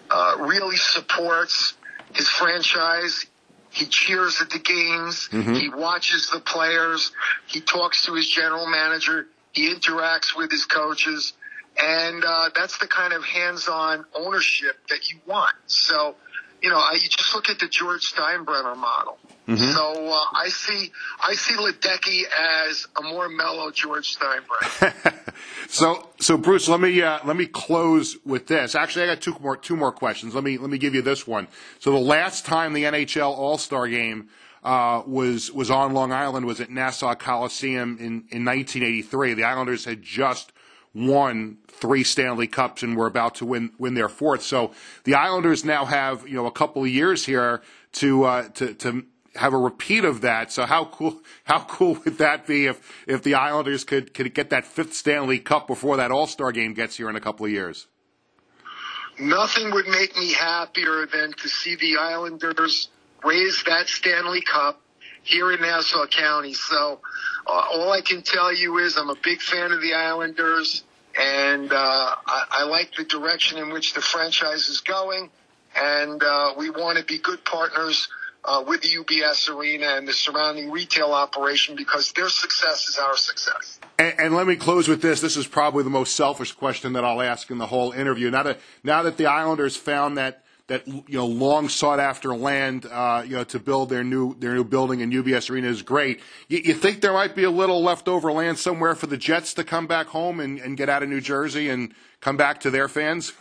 uh, 0.09 0.35
really 0.39 0.77
supports 0.77 1.73
his 2.13 2.27
franchise. 2.29 3.25
He 3.69 3.85
cheers 3.85 4.41
at 4.41 4.49
the 4.49 4.59
games. 4.59 5.29
Mm-hmm. 5.31 5.53
He 5.53 5.69
watches 5.69 6.29
the 6.31 6.39
players. 6.39 7.11
He 7.45 7.61
talks 7.61 8.05
to 8.05 8.13
his 8.13 8.27
general 8.27 8.65
manager. 8.65 9.27
He 9.51 9.73
interacts 9.73 10.35
with 10.35 10.51
his 10.51 10.65
coaches. 10.65 11.33
And 11.79 12.23
uh, 12.25 12.49
that's 12.55 12.77
the 12.79 12.87
kind 12.87 13.13
of 13.13 13.23
hands-on 13.23 14.05
ownership 14.15 14.77
that 14.89 15.09
you 15.11 15.19
want. 15.27 15.53
So, 15.67 16.15
you 16.61 16.69
know, 16.69 16.77
I, 16.77 16.93
you 16.93 17.07
just 17.07 17.35
look 17.35 17.49
at 17.49 17.59
the 17.59 17.67
George 17.67 18.13
Steinbrenner 18.13 18.75
model. 18.75 19.17
Mm-hmm. 19.47 19.71
So 19.71 20.09
uh, 20.11 20.19
I 20.33 20.49
see 20.49 20.91
I 21.21 21.33
see 21.35 21.55
Ledecky 21.55 22.23
as 22.67 22.85
a 22.97 23.03
more 23.03 23.29
mellow 23.29 23.71
George 23.71 24.17
Steinbrenner. 24.17 25.13
so 25.69 26.09
so 26.19 26.37
Bruce, 26.37 26.67
let 26.67 26.81
me 26.81 27.01
uh, 27.01 27.19
let 27.23 27.37
me 27.37 27.45
close 27.45 28.17
with 28.25 28.47
this. 28.47 28.75
Actually, 28.75 29.05
I 29.05 29.07
got 29.13 29.21
two 29.21 29.37
more 29.39 29.55
two 29.55 29.77
more 29.77 29.93
questions. 29.93 30.35
Let 30.35 30.43
me 30.43 30.57
let 30.57 30.69
me 30.69 30.77
give 30.77 30.93
you 30.93 31.01
this 31.01 31.25
one. 31.25 31.47
So 31.79 31.91
the 31.91 31.97
last 31.97 32.45
time 32.45 32.73
the 32.73 32.83
NHL 32.83 33.29
All 33.29 33.57
Star 33.57 33.87
Game. 33.87 34.29
Uh, 34.63 35.03
was 35.05 35.49
was 35.51 35.71
on 35.71 35.93
Long 35.93 36.11
Island 36.11 36.45
was 36.45 36.59
at 36.59 36.69
Nassau 36.69 37.13
Coliseum 37.15 37.91
in, 37.99 38.25
in 38.31 38.43
1983. 38.43 39.35
The 39.35 39.43
Islanders 39.45 39.85
had 39.85 40.01
just 40.01 40.51
won 40.97 41.57
three 41.67 42.03
Stanley 42.03 42.47
Cups 42.47 42.81
and 42.81 42.97
were 42.97 43.07
about 43.07 43.35
to 43.35 43.45
win 43.45 43.71
win 43.77 43.93
their 43.93 44.09
fourth. 44.09 44.41
So 44.41 44.71
the 45.03 45.13
Islanders 45.13 45.63
now 45.63 45.85
have 45.85 46.27
you 46.27 46.35
know 46.35 46.47
a 46.47 46.51
couple 46.51 46.83
of 46.83 46.89
years 46.89 47.25
here 47.25 47.61
to 47.93 48.23
uh, 48.23 48.49
to 48.49 48.73
to 48.75 49.05
have 49.35 49.53
a 49.53 49.57
repeat 49.57 50.03
of 50.03 50.21
that. 50.21 50.51
So 50.51 50.65
how 50.65 50.85
cool 50.85 51.21
how 51.43 51.59
cool 51.61 51.99
would 52.03 52.17
that 52.17 52.47
be 52.47 52.65
if 52.65 53.05
if 53.07 53.21
the 53.23 53.35
Islanders 53.35 53.83
could 53.83 54.13
could 54.13 54.33
get 54.33 54.49
that 54.49 54.65
fifth 54.65 54.93
Stanley 54.93 55.39
Cup 55.39 55.67
before 55.67 55.97
that 55.97 56.11
All 56.11 56.27
Star 56.27 56.51
game 56.51 56.73
gets 56.73 56.97
here 56.97 57.09
in 57.09 57.15
a 57.15 57.21
couple 57.21 57.45
of 57.45 57.51
years? 57.51 57.87
Nothing 59.19 59.71
would 59.71 59.87
make 59.87 60.15
me 60.15 60.33
happier 60.33 61.07
than 61.07 61.33
to 61.33 61.49
see 61.49 61.75
the 61.75 61.97
Islanders 61.97 62.89
raise 63.23 63.63
that 63.63 63.87
Stanley 63.87 64.41
Cup 64.41 64.79
here 65.23 65.51
in 65.51 65.61
Nassau 65.61 66.05
County. 66.07 66.53
So 66.53 67.01
uh, 67.45 67.63
all 67.73 67.91
I 67.91 68.01
can 68.01 68.21
tell 68.21 68.53
you 68.53 68.77
is 68.77 68.95
I'm 68.97 69.09
a 69.09 69.15
big 69.23 69.41
fan 69.41 69.71
of 69.71 69.81
the 69.81 69.93
Islanders, 69.93 70.83
and 71.17 71.71
uh, 71.71 71.75
I, 71.75 72.45
I 72.51 72.63
like 72.65 72.93
the 72.95 73.03
direction 73.03 73.57
in 73.57 73.71
which 73.71 73.93
the 73.93 74.01
franchise 74.01 74.67
is 74.67 74.81
going, 74.81 75.29
and 75.75 76.21
uh, 76.21 76.53
we 76.57 76.69
want 76.69 76.97
to 76.97 77.03
be 77.03 77.17
good 77.17 77.43
partners 77.43 78.07
uh, 78.45 78.63
with 78.65 78.81
the 78.81 78.89
UBS 78.89 79.49
Arena 79.49 79.87
and 79.97 80.07
the 80.07 80.13
surrounding 80.13 80.71
retail 80.71 81.11
operation 81.11 81.75
because 81.75 82.11
their 82.13 82.29
success 82.29 82.87
is 82.87 82.97
our 82.97 83.17
success. 83.17 83.79
And, 83.99 84.13
and, 84.19 84.35
let 84.35 84.47
me 84.47 84.55
close 84.55 84.87
with 84.87 85.01
this. 85.01 85.19
This 85.19 85.35
is 85.35 85.47
probably 85.47 85.83
the 85.83 85.89
most 85.89 86.15
selfish 86.15 86.53
question 86.53 86.93
that 86.93 87.03
I'll 87.03 87.21
ask 87.21 87.49
in 87.51 87.57
the 87.57 87.65
whole 87.65 87.91
interview. 87.91 88.29
Now 88.31 88.43
that 88.43 88.59
now 88.83 89.03
that 89.03 89.17
the 89.17 89.25
Islanders 89.25 89.75
found 89.75 90.17
that 90.17 90.43
that 90.67 90.85
you 90.87 91.03
know 91.09 91.25
long 91.25 91.69
sought 91.69 91.99
after 91.99 92.35
land 92.35 92.85
uh, 92.85 93.23
you 93.25 93.35
know 93.37 93.43
to 93.45 93.59
build 93.59 93.89
their 93.89 94.03
new 94.03 94.35
their 94.35 94.53
new 94.53 94.63
building 94.63 94.99
in 94.99 95.11
UBS 95.11 95.49
Arena 95.49 95.67
is 95.67 95.81
great. 95.81 96.21
You, 96.47 96.59
you, 96.63 96.73
think 96.73 97.01
there 97.01 97.13
might 97.13 97.35
be 97.35 97.43
a 97.43 97.51
little 97.51 97.81
leftover 97.81 98.31
land 98.31 98.59
somewhere 98.59 98.95
for 98.95 99.07
the 99.07 99.17
Jets 99.17 99.53
to 99.55 99.63
come 99.63 99.87
back 99.87 100.07
home 100.07 100.39
and, 100.39 100.59
and 100.59 100.77
get 100.77 100.89
out 100.89 101.03
of 101.03 101.09
New 101.09 101.21
Jersey 101.21 101.69
and 101.69 101.93
come 102.19 102.37
back 102.37 102.59
to 102.61 102.69
their 102.69 102.87
fans? 102.87 103.33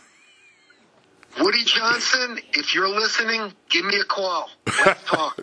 Woody 1.39 1.63
Johnson, 1.65 2.39
if 2.53 2.73
you're 2.73 2.89
listening, 2.89 3.53
give 3.69 3.85
me 3.85 3.99
a 3.99 4.05
call. 4.05 4.49
Let's 4.65 5.03
talk. 5.05 5.36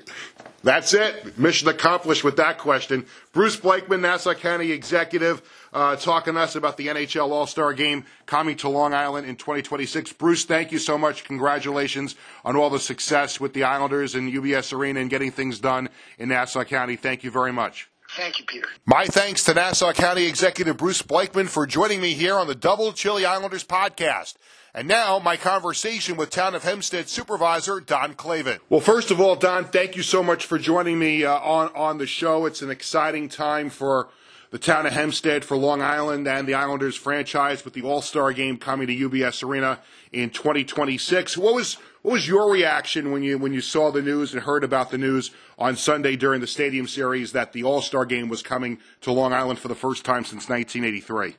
That's 0.64 0.94
it. 0.94 1.38
Mission 1.38 1.68
accomplished 1.68 2.25
with 2.25 2.37
that 2.37 2.56
question. 2.56 3.04
Bruce 3.33 3.54
Blakeman, 3.54 4.00
Nassau 4.00 4.33
County 4.33 4.73
Executive, 4.73 5.42
uh, 5.75 5.97
talking 5.97 6.35
to 6.35 6.40
us 6.40 6.56
about 6.56 6.78
the 6.78 6.87
NHL 6.87 7.30
All 7.30 7.47
Star 7.47 7.75
Game 7.75 8.06
coming 8.25 8.56
to 8.56 8.71
Long 8.71 8.94
Island 8.94 9.26
in 9.26 9.37
2026. 9.37 10.14
Bruce, 10.14 10.47
thank 10.47 10.73
you 10.73 10.78
so 10.78 10.97
much. 10.97 11.25
Congratulations 11.25 12.16
on 12.47 12.56
all 12.56 12.71
the 12.71 12.80
success 12.80 13.38
with 13.38 13.52
the 13.52 13.64
Islanders 13.64 14.14
and 14.14 14.33
UBS 14.33 14.73
Arena 14.73 15.00
and 15.00 15.11
getting 15.11 15.30
things 15.30 15.61
done 15.61 15.90
in 16.18 16.30
Nassau 16.30 16.64
County. 16.64 16.97
Thank 16.97 17.25
you 17.25 17.30
very 17.30 17.52
much. 17.52 17.90
Thank 18.16 18.38
you, 18.38 18.44
Peter. 18.47 18.68
My 18.87 19.06
thanks 19.06 19.42
to 19.44 19.54
Nassau 19.54 19.92
County 19.92 20.26
Executive 20.26 20.76
Bruce 20.76 21.02
Blakeman 21.02 21.49
for 21.49 21.66
joining 21.66 22.00
me 22.00 22.12
here 22.12 22.37
on 22.37 22.47
the 22.47 22.54
Double 22.54 22.92
Chili 22.92 23.25
Islanders 23.26 23.64
podcast. 23.64 24.35
And 24.73 24.88
now, 24.88 25.18
my 25.18 25.37
conversation 25.37 26.16
with 26.16 26.30
Town 26.30 26.54
of 26.54 26.62
Hempstead 26.64 27.09
Supervisor 27.09 27.80
Don 27.80 28.14
Clavin. 28.14 28.59
Well, 28.68 28.80
first 28.80 29.11
of 29.11 29.21
all, 29.21 29.37
Don, 29.37 29.64
thank 29.64 29.97
you 29.97 30.02
so 30.02 30.23
much 30.23 30.47
for 30.47 30.59
joining 30.59 30.99
me 30.99 31.25
uh, 31.25 31.38
on, 31.38 31.71
on 31.75 31.99
the 31.99 32.06
show. 32.06 32.47
It's 32.47 32.62
an 32.62 32.71
exciting 32.71 33.28
time 33.28 33.71
for 33.71 34.09
the 34.51 34.59
town 34.59 34.87
of 34.87 34.93
Hempstead, 34.93 35.45
for 35.45 35.57
Long 35.57 35.83
Island, 35.83 36.29
and 36.29 36.47
the 36.47 36.55
Islanders 36.55 36.97
franchise 36.97 37.65
with 37.65 37.75
the 37.75 37.83
All 37.83 38.03
Star 38.03 38.33
game 38.33 38.57
coming 38.57 38.87
to 38.87 39.11
UBS 39.11 39.43
Arena 39.43 39.81
in 40.13 40.31
2026. 40.31 41.37
What 41.37 41.55
was 41.55 41.75
what 42.03 42.13
was 42.13 42.29
your 42.29 42.51
reaction 42.51 43.11
when 43.11 43.23
you 43.23 43.39
when 43.39 43.53
you 43.53 43.61
saw 43.61 43.91
the 43.91 44.03
news 44.03 44.35
and 44.35 44.43
heard 44.43 44.65
about 44.65 44.91
the 44.91 44.99
news 44.99 45.31
on 45.59 45.77
Sunday 45.77 46.17
during 46.17 46.41
the 46.41 46.47
Stadium 46.47 46.87
Series 46.87 47.33
that 47.33 47.53
the 47.53 47.65
All 47.65 47.83
Star 47.83 48.05
game 48.05 48.29
was 48.29 48.43
coming 48.43 48.79
to 49.01 49.13
Long 49.13 49.33
Island 49.33 49.59
for 49.59 49.69
the 49.69 49.75
first 49.75 50.05
time 50.05 50.25
since 50.25 50.49
1983? 50.49 51.37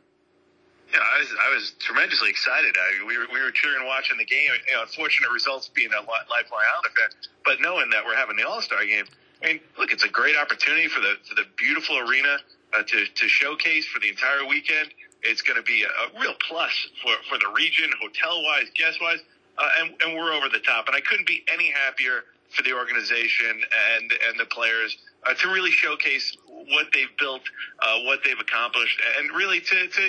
Yeah, 0.94 1.00
I 1.00 1.20
was, 1.20 1.30
I 1.30 1.54
was 1.54 1.74
tremendously 1.80 2.30
excited. 2.30 2.76
I, 2.78 3.06
we 3.06 3.18
were 3.18 3.26
we 3.34 3.42
were 3.42 3.52
cheering, 3.52 3.86
watching 3.86 4.18
the 4.18 4.26
game. 4.26 4.50
You 4.70 4.76
know, 4.76 4.84
unfortunate 4.84 5.32
results 5.32 5.70
being 5.70 5.90
a 5.92 6.02
lifelong 6.02 6.62
Islander 6.62 6.90
fan, 6.96 7.10
but 7.44 7.62
knowing 7.62 7.90
that 7.90 8.06
we're 8.06 8.16
having 8.16 8.36
the 8.36 8.48
All 8.48 8.62
Star 8.62 8.86
game, 8.86 9.06
I 9.44 9.46
mean, 9.46 9.60
look, 9.78 9.92
it's 9.92 10.04
a 10.04 10.10
great 10.10 10.38
opportunity 10.38 10.88
for 10.88 11.02
the 11.02 11.16
for 11.28 11.36
the 11.36 11.46
beautiful 11.58 11.98
arena 12.00 12.38
uh, 12.76 12.84
to 12.84 13.06
to 13.06 13.28
showcase 13.28 13.86
for 13.88 14.00
the 14.00 14.10
entire 14.10 14.46
weekend. 14.46 14.90
It's 15.24 15.42
going 15.42 15.58
to 15.58 15.64
be 15.64 15.84
a, 15.84 15.88
a 15.88 16.20
real 16.20 16.36
plus 16.48 16.72
for 17.02 17.14
for 17.30 17.38
the 17.38 17.52
region, 17.56 17.90
hotel 18.00 18.44
wise, 18.44 18.66
guest 18.76 19.02
wise, 19.02 19.20
uh, 19.58 19.70
and 19.80 19.94
and 20.02 20.16
we're 20.16 20.34
over 20.34 20.50
the 20.50 20.60
top. 20.60 20.88
And 20.88 20.96
I 20.96 21.02
couldn't 21.02 21.28
be 21.28 21.44
any 21.52 21.72
happier 21.72 22.24
for 22.50 22.64
the 22.64 22.74
organization 22.74 23.62
and 23.96 24.12
and 24.28 24.40
the 24.40 24.46
players 24.46 24.98
uh, 25.26 25.34
to 25.34 25.48
really 25.48 25.72
showcase 25.72 26.36
what 26.48 26.88
they've 26.94 27.16
built, 27.18 27.42
uh, 27.80 28.00
what 28.02 28.20
they've 28.24 28.40
accomplished, 28.40 29.02
and 29.18 29.32
really 29.36 29.60
to 29.62 29.88
to 29.88 30.02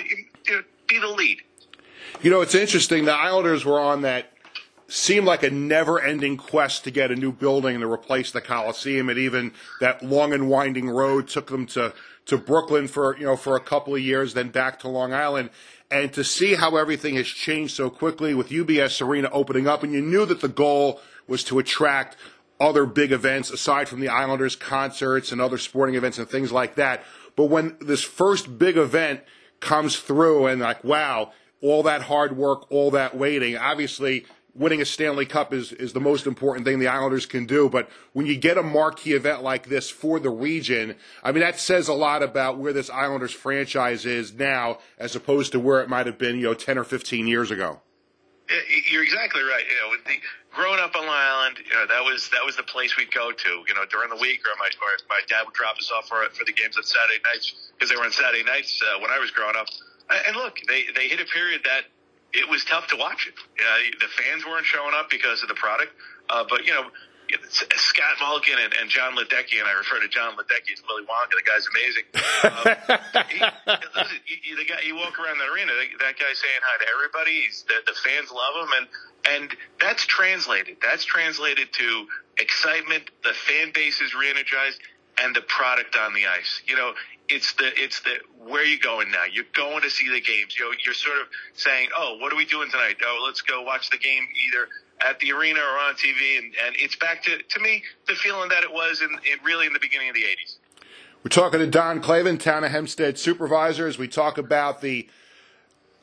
you 0.45 0.55
know, 0.55 0.63
be 0.87 0.99
the 0.99 1.07
lead. 1.07 1.41
You 2.21 2.31
know, 2.31 2.41
it's 2.41 2.55
interesting. 2.55 3.05
The 3.05 3.13
Islanders 3.13 3.65
were 3.65 3.79
on 3.79 4.01
that 4.01 4.31
seemed 4.87 5.25
like 5.25 5.43
a 5.43 5.49
never-ending 5.49 6.37
quest 6.37 6.83
to 6.85 6.91
get 6.91 7.11
a 7.11 7.15
new 7.15 7.31
building 7.31 7.75
and 7.75 7.81
to 7.81 7.91
replace 7.91 8.31
the 8.31 8.41
Coliseum, 8.41 9.09
and 9.09 9.19
even 9.19 9.51
that 9.79 10.03
long 10.03 10.33
and 10.33 10.49
winding 10.49 10.89
road 10.89 11.27
took 11.27 11.47
them 11.47 11.65
to 11.67 11.93
to 12.25 12.37
Brooklyn 12.37 12.87
for 12.87 13.17
you 13.17 13.25
know 13.25 13.35
for 13.35 13.55
a 13.55 13.61
couple 13.61 13.95
of 13.95 14.01
years, 14.01 14.33
then 14.33 14.49
back 14.49 14.79
to 14.79 14.87
Long 14.87 15.13
Island. 15.13 15.49
And 15.89 16.11
to 16.13 16.23
see 16.23 16.55
how 16.55 16.75
everything 16.75 17.15
has 17.15 17.27
changed 17.27 17.75
so 17.75 17.89
quickly 17.89 18.33
with 18.33 18.49
UBS 18.49 19.01
Arena 19.01 19.29
opening 19.31 19.67
up, 19.67 19.83
and 19.83 19.93
you 19.93 20.01
knew 20.01 20.25
that 20.25 20.41
the 20.41 20.49
goal 20.49 20.99
was 21.27 21.43
to 21.45 21.59
attract 21.59 22.17
other 22.59 22.85
big 22.85 23.11
events 23.11 23.51
aside 23.51 23.87
from 23.87 23.99
the 23.99 24.09
Islanders 24.09 24.55
concerts 24.55 25.31
and 25.31 25.39
other 25.39 25.57
sporting 25.57 25.95
events 25.95 26.17
and 26.17 26.27
things 26.27 26.51
like 26.51 26.75
that. 26.75 27.03
But 27.35 27.45
when 27.45 27.77
this 27.79 28.03
first 28.03 28.57
big 28.57 28.77
event 28.77 29.21
comes 29.59 29.97
through 29.97 30.47
and 30.47 30.59
like, 30.59 30.83
wow, 30.83 31.31
all 31.61 31.83
that 31.83 32.03
hard 32.03 32.35
work, 32.35 32.69
all 32.71 32.91
that 32.91 33.15
waiting, 33.15 33.55
obviously 33.55 34.25
winning 34.57 34.81
a 34.81 34.85
Stanley 34.85 35.25
Cup 35.25 35.53
is, 35.53 35.71
is 35.71 35.93
the 35.93 35.99
most 35.99 36.25
important 36.25 36.65
thing 36.65 36.79
the 36.79 36.87
Islanders 36.87 37.25
can 37.25 37.45
do. 37.45 37.69
But 37.69 37.89
when 38.13 38.25
you 38.25 38.35
get 38.35 38.57
a 38.57 38.63
marquee 38.63 39.13
event 39.13 39.43
like 39.43 39.67
this 39.67 39.89
for 39.89 40.19
the 40.19 40.29
region, 40.29 40.95
I 41.23 41.31
mean, 41.31 41.41
that 41.41 41.59
says 41.59 41.87
a 41.87 41.93
lot 41.93 42.23
about 42.23 42.57
where 42.57 42.73
this 42.73 42.89
Islanders 42.89 43.33
franchise 43.33 44.05
is 44.05 44.33
now 44.33 44.79
as 44.97 45.15
opposed 45.15 45.51
to 45.53 45.59
where 45.59 45.81
it 45.81 45.89
might 45.89 46.07
have 46.07 46.17
been, 46.17 46.37
you 46.37 46.43
know, 46.43 46.53
10 46.53 46.77
or 46.77 46.83
15 46.83 47.27
years 47.27 47.51
ago. 47.51 47.81
You're 48.89 49.03
exactly 49.03 49.41
right. 49.41 49.63
You 49.67 49.75
know, 49.75 49.97
the, 50.05 50.15
growing 50.55 50.79
up 50.79 50.95
on 50.95 51.05
Long 51.05 51.13
Island, 51.13 51.59
you 51.59 51.73
know, 51.75 51.85
that 51.85 51.99
was 51.99 52.29
that 52.29 52.45
was 52.45 52.55
the 52.55 52.63
place 52.63 52.95
we'd 52.95 53.11
go 53.11 53.33
to. 53.33 53.49
You 53.67 53.75
know, 53.75 53.83
during 53.91 54.09
the 54.09 54.15
week, 54.15 54.39
or 54.47 54.55
my 54.57 54.71
or 54.79 54.91
my 55.09 55.19
dad 55.27 55.43
would 55.43 55.53
drop 55.53 55.77
us 55.77 55.91
off 55.91 56.07
for 56.07 56.23
for 56.31 56.45
the 56.45 56.53
games 56.53 56.77
on 56.77 56.83
Saturday 56.83 57.19
nights 57.27 57.53
because 57.75 57.89
they 57.89 57.97
were 57.97 58.05
on 58.05 58.11
Saturday 58.13 58.45
nights 58.45 58.81
uh, 58.81 59.01
when 59.01 59.11
I 59.11 59.19
was 59.19 59.31
growing 59.31 59.57
up. 59.57 59.67
And 60.09 60.37
look, 60.37 60.59
they 60.67 60.85
they 60.95 61.09
hit 61.09 61.19
a 61.19 61.25
period 61.25 61.61
that 61.65 61.91
it 62.33 62.49
was 62.49 62.63
tough 62.65 62.87
to 62.87 62.97
watch 62.97 63.27
it. 63.27 63.35
Uh, 63.37 63.97
the 63.99 64.07
fans 64.07 64.45
weren't 64.45 64.65
showing 64.65 64.93
up 64.93 65.09
because 65.09 65.41
of 65.43 65.49
the 65.49 65.55
product, 65.55 65.91
uh, 66.29 66.43
but 66.49 66.65
you 66.65 66.73
know 66.73 66.89
Scott 67.49 68.15
Malkin 68.19 68.55
and, 68.63 68.73
and 68.79 68.89
Jon 68.89 69.15
Ledecky, 69.15 69.59
and 69.59 69.67
I 69.67 69.73
refer 69.73 69.99
to 69.99 70.07
Jon 70.07 70.35
Ledecky 70.35 70.73
as 70.73 70.81
Willy 70.87 71.03
Wonka. 71.03 71.35
The 71.35 71.43
guy's 71.43 71.67
amazing. 71.67 72.05
Um, 72.47 73.23
he, 73.29 73.39
listen, 73.97 74.17
you, 74.43 74.55
the 74.55 74.65
guy, 74.65 74.79
you 74.85 74.95
walk 74.95 75.19
around 75.19 75.39
the 75.39 75.51
arena, 75.51 75.71
that 75.99 76.17
guy's 76.19 76.37
saying 76.37 76.61
hi 76.61 76.77
to 76.83 76.87
everybody. 76.95 77.41
He's, 77.41 77.65
the, 77.67 77.73
the 77.85 77.93
fans 77.93 78.31
love 78.31 78.55
him, 78.63 78.69
and 78.77 78.87
and 79.35 79.57
that's 79.79 80.05
translated. 80.05 80.77
That's 80.81 81.03
translated 81.03 81.73
to 81.73 82.07
excitement. 82.37 83.09
The 83.23 83.33
fan 83.33 83.71
base 83.73 83.99
is 84.01 84.13
re-energized, 84.13 84.79
and 85.19 85.35
the 85.35 85.41
product 85.41 85.95
on 85.95 86.13
the 86.13 86.27
ice. 86.27 86.61
You 86.67 86.75
know, 86.75 86.93
it's 87.29 87.53
the 87.53 87.69
it's 87.75 87.99
the 88.01 88.15
where 88.45 88.63
you 88.63 88.79
going 88.79 89.11
now? 89.11 89.23
You're 89.31 89.45
going 89.53 89.81
to 89.81 89.89
see 89.89 90.09
the 90.09 90.21
games. 90.21 90.57
You 90.57 90.65
know, 90.65 90.77
you're 90.85 90.93
sort 90.93 91.19
of 91.19 91.27
saying, 91.53 91.89
oh, 91.97 92.17
what 92.19 92.31
are 92.31 92.37
we 92.37 92.45
doing 92.45 92.69
tonight? 92.69 92.97
Oh, 93.03 93.23
let's 93.25 93.41
go 93.41 93.61
watch 93.61 93.89
the 93.89 93.97
game 93.97 94.27
either 94.47 94.67
at 95.01 95.19
the 95.19 95.31
arena 95.31 95.59
or 95.59 95.79
on 95.79 95.93
TV, 95.95 96.37
and, 96.37 96.53
and 96.65 96.75
it's 96.79 96.95
back 96.95 97.23
to 97.23 97.37
to 97.41 97.59
me 97.59 97.83
the 98.07 98.15
feeling 98.15 98.49
that 98.49 98.63
it 98.63 98.71
was 98.71 99.01
in, 99.01 99.09
in 99.09 99.43
really 99.43 99.67
in 99.67 99.73
the 99.73 99.79
beginning 99.79 100.09
of 100.09 100.15
the 100.15 100.23
'80s. 100.23 100.57
We're 101.23 101.29
talking 101.29 101.59
to 101.59 101.67
Don 101.67 102.01
Clavin, 102.01 102.39
Town 102.39 102.63
of 102.63 102.71
Hempstead 102.71 103.17
supervisor, 103.17 103.87
as 103.87 103.97
we 103.97 104.07
talk 104.07 104.37
about 104.37 104.81
the 104.81 105.09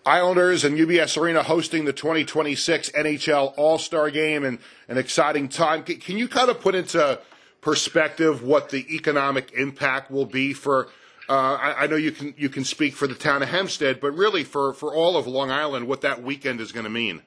Islanders 0.05 0.65
and 0.65 0.77
UBS 0.77 1.17
Arena 1.17 1.43
hosting 1.43 1.87
the 1.87 1.93
2026 1.93 2.91
NHL 2.91 3.55
All 3.57 3.79
Star 3.79 4.11
Game 4.11 4.45
and 4.45 4.59
an 4.87 4.99
exciting 4.99 5.49
time. 5.49 5.83
Can 5.83 6.19
you 6.19 6.29
kind 6.29 6.51
of 6.51 6.61
put 6.61 6.75
into 6.75 7.19
perspective 7.65 8.43
what 8.43 8.69
the 8.69 8.95
economic 8.95 9.53
impact 9.53 10.11
will 10.11 10.27
be 10.27 10.53
for? 10.53 10.89
Uh, 11.29 11.33
I, 11.33 11.85
I, 11.85 11.87
know 11.87 11.97
you 11.97 12.13
can 12.13 12.35
you 12.37 12.51
can 12.51 12.65
speak 12.65 12.93
for 12.93 13.07
the 13.07 13.15
town 13.15 13.43
of 13.43 13.49
Hempstead, 13.49 13.99
but 13.99 14.13
really 14.13 14.45
for, 14.45 14.75
for 14.75 14.95
all 14.95 15.17
of 15.17 15.27
Long 15.27 15.51
Island, 15.51 15.89
what 15.89 16.03
that 16.03 16.23
weekend 16.23 16.61
is 16.61 16.71
going 16.71 16.85
to 16.85 16.91
mean. 16.91 17.23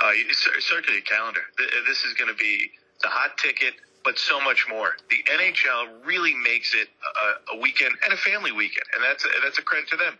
Uh, 0.00 0.12
your 0.12 1.00
calendar. 1.02 1.40
This 1.88 2.04
is 2.04 2.14
going 2.14 2.30
to 2.30 2.36
be 2.36 2.70
the 3.02 3.08
hot 3.08 3.36
ticket, 3.38 3.74
but 4.04 4.18
so 4.18 4.40
much 4.40 4.66
more. 4.68 4.96
The 5.10 5.16
NHL 5.28 6.06
really 6.06 6.34
makes 6.34 6.74
it 6.74 6.88
a, 7.50 7.56
a 7.56 7.60
weekend 7.60 7.94
and 8.04 8.12
a 8.12 8.16
family 8.16 8.52
weekend, 8.52 8.86
and 8.94 9.02
that's 9.02 9.24
a, 9.24 9.28
that's 9.42 9.58
a 9.58 9.62
credit 9.62 9.88
to 9.90 9.96
them. 9.96 10.14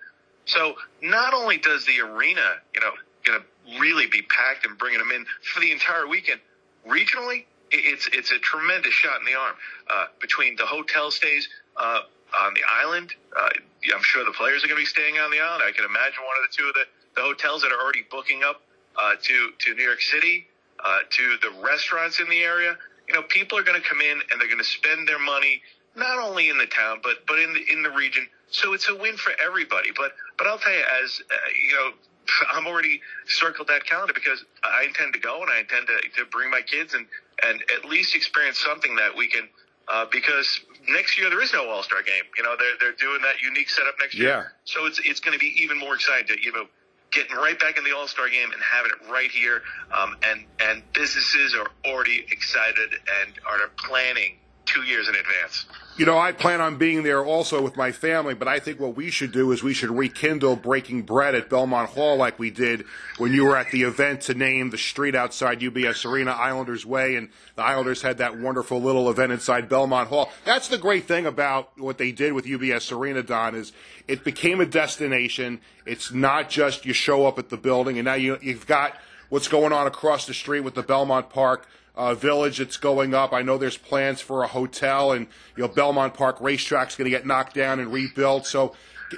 So 0.47 0.75
not 1.03 1.35
only 1.35 1.59
does 1.59 1.85
the 1.87 2.01
arena, 2.01 2.57
you 2.75 2.81
know, 2.81 2.91
going 3.25 3.41
to 3.41 3.81
really 3.81 4.07
be 4.07 4.23
packed 4.23 4.67
and 4.67 4.79
bringing 4.79 4.99
them 4.99 5.13
in 5.13 5.27
for 5.53 5.61
the 5.61 5.71
entire 5.71 6.09
weekend, 6.09 6.41
regionally, 6.89 7.45
it's 7.71 8.09
it's 8.13 8.33
a 8.33 8.39
tremendous 8.39 8.93
shot 8.93 9.21
in 9.21 9.27
the 9.27 9.39
arm 9.39 9.55
uh, 9.91 10.07
between 10.21 10.57
the 10.57 10.67
hotel 10.67 11.11
stays 11.11 11.49
uh, 11.77 12.01
on 12.39 12.55
the 12.55 12.63
island. 12.69 13.13
Uh, 13.37 13.49
I'm 13.95 14.03
sure 14.03 14.25
the 14.25 14.33
players 14.33 14.65
are 14.65 14.69
going 14.69 14.79
to 14.79 14.83
be 14.83 14.87
staying 14.87 15.19
on 15.19 15.31
the 15.31 15.41
island. 15.41 15.63
I 15.67 15.73
can 15.73 15.85
imagine 15.85 16.23
one 16.25 16.37
of 16.43 16.51
the 16.51 16.57
two 16.57 16.69
of 16.69 16.75
the, 16.75 16.85
the 17.17 17.23
hotels 17.23 17.63
that 17.63 17.73
are 17.73 17.81
already 17.81 18.05
booking 18.11 18.43
up 18.43 18.63
uh, 18.97 19.15
to 19.21 19.51
to 19.59 19.75
New 19.75 19.85
York 19.85 20.01
City, 20.01 20.47
uh, 20.85 20.99
to 21.11 21.37
the 21.43 21.63
restaurants 21.63 22.21
in 22.21 22.29
the 22.29 22.43
area. 22.43 22.77
You 23.09 23.15
know, 23.15 23.23
people 23.23 23.59
are 23.59 23.63
going 23.63 23.81
to 23.81 23.87
come 23.87 24.01
in 24.01 24.21
and 24.31 24.41
they're 24.41 24.49
going 24.49 24.59
to 24.59 24.65
spend 24.65 25.07
their 25.07 25.19
money 25.19 25.63
not 25.95 26.19
only 26.19 26.51
in 26.51 26.59
the 26.59 26.67
town 26.67 27.01
but 27.03 27.27
but 27.27 27.39
in 27.39 27.53
the 27.55 27.63
in 27.73 27.83
the 27.83 27.91
region. 27.91 28.27
So 28.51 28.75
it's 28.75 28.89
a 28.89 28.95
win 28.95 29.17
for 29.17 29.33
everybody. 29.45 29.91
But 29.97 30.13
but 30.39 30.47
I'll 30.47 30.59
tell 30.59 30.73
you, 30.73 30.85
as 31.03 31.21
uh, 31.31 31.35
you 31.55 31.75
know, 31.75 31.91
I'm 32.53 32.67
already 32.67 33.01
circled 33.27 33.69
that 33.69 33.85
calendar 33.87 34.13
because 34.15 34.45
I 34.63 34.85
intend 34.85 35.15
to 35.15 35.21
go 35.21 35.43
and 35.43 35.51
I 35.51 35.61
intend 35.61 35.87
to, 35.87 36.23
to 36.23 36.31
bring 36.31 36.51
my 36.51 36.63
kids 36.63 36.95
and 36.95 37.07
and 37.43 37.63
at 37.77 37.85
least 37.85 38.15
experience 38.15 38.59
something 38.59 38.97
that 38.97 39.17
weekend. 39.17 39.49
Uh, 39.89 40.05
because 40.11 40.61
next 40.89 41.17
year 41.17 41.31
there 41.31 41.41
is 41.41 41.53
no 41.53 41.69
All 41.69 41.83
Star 41.83 42.03
game. 42.03 42.25
You 42.37 42.43
know, 42.43 42.57
they're 42.59 42.75
they're 42.81 42.97
doing 42.99 43.23
that 43.23 43.41
unique 43.41 43.71
setup 43.71 43.95
next 44.01 44.15
year. 44.17 44.29
Yeah. 44.29 44.45
So 44.65 44.87
it's 44.87 45.01
it's 45.05 45.21
going 45.21 45.35
to 45.35 45.39
be 45.39 45.55
even 45.63 45.79
more 45.79 45.95
exciting 45.95 46.27
to 46.29 46.43
you 46.43 46.53
know 46.53 46.67
getting 47.13 47.37
right 47.37 47.59
back 47.59 47.79
in 47.79 47.85
the 47.85 47.93
All 47.93 48.09
Star 48.09 48.29
game 48.29 48.51
and 48.51 48.61
having 48.61 48.91
it 48.91 49.11
right 49.11 49.31
here. 49.31 49.63
Um, 49.97 50.17
and 50.29 50.45
and 50.61 50.83
businesses 50.93 51.55
are 51.55 51.69
already 51.89 52.27
excited 52.33 52.95
and 53.23 53.33
are 53.49 53.71
planning 53.87 54.39
two 54.67 54.83
years 54.83 55.09
in 55.09 55.15
advance. 55.15 55.65
You 55.97 56.05
know, 56.05 56.19
I 56.19 56.33
plan 56.33 56.61
on 56.61 56.77
being 56.77 57.05
there 57.05 57.25
also 57.25 57.63
with 57.63 57.75
my 57.75 57.91
family, 57.91 58.35
but 58.35 58.49
I 58.49 58.59
think 58.59 58.79
what 58.79 58.97
we 58.97 59.11
should 59.11 59.33
do 59.33 59.51
is 59.53 59.63
we 59.63 59.73
should 59.73 59.91
rekindle 59.91 60.57
breaking 60.57 61.03
bread 61.03 61.35
at 61.35 61.49
Belmont 61.49 61.89
Hall 61.89 62.17
like 62.17 62.39
we 62.39 62.51
did 62.51 62.85
when 63.17 63.33
you 63.33 63.47
were 63.47 63.57
at 63.57 63.71
the 63.71 63.85
event 63.85 64.21
to 64.23 64.35
name 64.35 64.69
the 64.69 64.77
street 64.77 65.15
outside 65.15 65.61
UBS 65.61 66.05
Arena 66.05 66.33
Islanders 66.33 66.85
Way, 66.85 67.15
and 67.15 67.31
the 67.55 67.63
Islanders 67.63 68.03
had 68.03 68.19
that 68.19 68.39
wonderful 68.39 68.79
little 68.79 69.09
event 69.09 69.33
inside 69.33 69.71
Belmont 69.71 70.11
Hall. 70.11 70.31
That's 70.45 70.69
the 70.69 70.77
great 70.77 71.09
thing 71.09 71.25
about 71.25 71.71
what 71.79 71.97
they 71.97 72.13
did 72.13 72.35
with 72.35 72.45
UBS 72.45 72.93
Arena, 72.93 73.23
Don, 73.23 73.55
is 73.55 73.73
it 74.07 74.23
became 74.23 74.61
a 74.61 74.67
destination. 74.67 75.63
It's 75.87 76.13
not 76.13 76.51
just 76.51 76.85
you 76.85 76.93
show 76.93 77.27
up 77.27 77.39
at 77.39 77.49
the 77.49 77.57
building, 77.57 77.97
and 77.97 78.05
now 78.05 78.15
you, 78.15 78.37
you've 78.43 78.67
got 78.67 78.99
what's 79.31 79.49
going 79.49 79.73
on 79.73 79.87
across 79.87 80.27
the 80.27 80.35
street 80.35 80.61
with 80.61 80.75
the 80.75 80.83
Belmont 80.83 81.31
Park 81.31 81.67
uh, 81.97 82.15
Village 82.15 82.59
that's 82.59 82.77
going 82.77 83.15
up. 83.15 83.33
I 83.33 83.43
know 83.43 83.59
there's 83.59 83.79
plans 83.79 84.21
for 84.21 84.43
a 84.43 84.47
hotel, 84.47 85.13
and 85.13 85.27
you 85.57 85.63
know 85.63 85.69
Belmont 85.69 86.15
Park 86.15 86.41
Racetrack's 86.41 86.97
going 86.97 87.07
to 87.07 87.11
get 87.11 87.27
knocked 87.27 87.55
down 87.55 87.81
and 87.81 87.93
rebuilt. 87.93 88.47
So, 88.47 88.75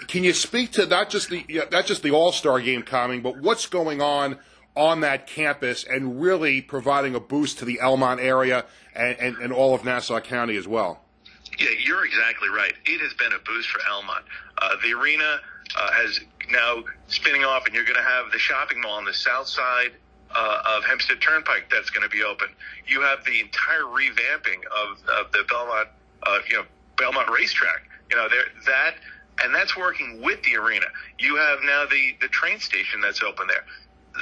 can 0.06 0.24
you 0.24 0.32
speak 0.32 0.72
to 0.72 0.86
not 0.86 1.10
just 1.10 1.30
the 1.30 1.44
not 1.72 1.86
just 1.86 2.02
the 2.02 2.12
All 2.12 2.32
Star 2.32 2.60
game 2.60 2.82
coming, 2.82 3.20
but 3.22 3.38
what's 3.38 3.66
going 3.66 4.00
on 4.00 4.38
on 4.76 5.00
that 5.00 5.26
campus 5.26 5.82
and 5.82 6.20
really 6.20 6.62
providing 6.62 7.14
a 7.16 7.20
boost 7.20 7.58
to 7.58 7.64
the 7.64 7.80
Elmont 7.82 8.22
area 8.22 8.64
and, 8.94 9.18
and, 9.18 9.36
and 9.38 9.52
all 9.52 9.74
of 9.74 9.84
Nassau 9.84 10.20
County 10.20 10.56
as 10.56 10.68
well? 10.68 11.00
Yeah, 11.58 11.70
you're 11.84 12.06
exactly 12.06 12.48
right. 12.48 12.72
It 12.86 13.00
has 13.00 13.12
been 13.14 13.32
a 13.32 13.38
boost 13.44 13.68
for 13.68 13.80
Elmont. 13.90 14.22
Uh, 14.56 14.76
the 14.84 14.92
arena 14.92 15.40
uh, 15.76 15.92
has 15.92 16.20
now 16.52 16.84
spinning 17.08 17.44
off, 17.44 17.66
and 17.66 17.74
you're 17.74 17.84
going 17.84 17.96
to 17.96 18.02
have 18.02 18.30
the 18.30 18.38
shopping 18.38 18.80
mall 18.80 18.92
on 18.92 19.04
the 19.04 19.14
south 19.14 19.48
side 19.48 19.92
uh, 20.38 20.76
of 20.76 20.84
Hempstead 20.84 21.20
Turnpike 21.20 21.68
that's 21.70 21.90
going 21.90 22.04
to 22.04 22.08
be 22.08 22.22
open. 22.22 22.48
You 22.86 23.02
have 23.02 23.24
the 23.24 23.40
entire 23.40 23.82
revamping 23.82 24.62
of, 24.70 24.98
of 25.08 25.32
the 25.32 25.42
Belmont, 25.48 25.88
uh, 26.22 26.38
you 26.48 26.56
know, 26.56 26.64
Belmont 26.96 27.28
racetrack. 27.30 27.82
You 28.10 28.16
know, 28.16 28.28
there 28.28 28.44
that 28.66 28.94
and 29.42 29.54
that's 29.54 29.76
working 29.76 30.22
with 30.22 30.42
the 30.44 30.56
arena. 30.56 30.86
You 31.18 31.36
have 31.36 31.58
now 31.64 31.86
the 31.86 32.14
the 32.20 32.28
train 32.28 32.60
station 32.60 33.00
that's 33.00 33.22
open 33.22 33.48
there. 33.48 33.64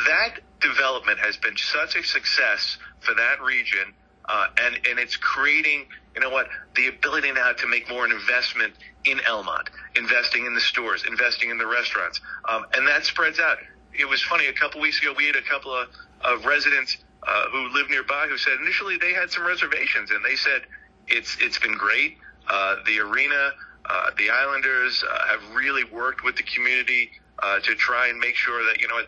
That 0.06 0.40
development 0.60 1.18
has 1.18 1.36
been 1.36 1.56
such 1.56 1.96
a 1.96 2.02
success 2.02 2.78
for 3.00 3.14
that 3.14 3.42
region, 3.42 3.94
uh, 4.26 4.46
and 4.58 4.74
and 4.88 4.98
it's 4.98 5.16
creating, 5.16 5.86
you 6.14 6.20
know 6.22 6.30
what, 6.30 6.48
the 6.74 6.88
ability 6.88 7.32
now 7.32 7.52
to 7.52 7.66
make 7.66 7.88
more 7.90 8.04
an 8.06 8.12
investment 8.12 8.72
in 9.04 9.18
Elmont, 9.18 9.68
investing 9.94 10.46
in 10.46 10.54
the 10.54 10.60
stores, 10.60 11.04
investing 11.06 11.50
in 11.50 11.58
the 11.58 11.66
restaurants, 11.66 12.20
um, 12.48 12.64
and 12.74 12.88
that 12.88 13.04
spreads 13.04 13.38
out 13.38 13.58
it 13.98 14.08
was 14.08 14.22
funny. 14.22 14.46
A 14.46 14.52
couple 14.52 14.80
weeks 14.80 15.00
ago, 15.00 15.14
we 15.16 15.26
had 15.26 15.36
a 15.36 15.42
couple 15.42 15.74
of, 15.74 15.88
of 16.22 16.44
residents 16.44 16.96
uh, 17.26 17.48
who 17.50 17.68
live 17.70 17.90
nearby 17.90 18.26
who 18.28 18.38
said 18.38 18.54
initially 18.62 18.96
they 18.98 19.12
had 19.12 19.30
some 19.30 19.44
reservations, 19.44 20.10
and 20.10 20.24
they 20.24 20.36
said 20.36 20.62
it's 21.08 21.36
it's 21.40 21.58
been 21.58 21.76
great. 21.76 22.18
Uh, 22.48 22.76
the 22.86 23.00
arena, 23.00 23.50
uh, 23.86 24.10
the 24.16 24.30
Islanders 24.30 25.02
uh, 25.02 25.26
have 25.26 25.54
really 25.54 25.84
worked 25.84 26.22
with 26.24 26.36
the 26.36 26.44
community 26.44 27.10
uh, 27.42 27.58
to 27.60 27.74
try 27.74 28.08
and 28.08 28.18
make 28.18 28.36
sure 28.36 28.64
that 28.66 28.80
you 28.80 28.88
know 28.88 29.00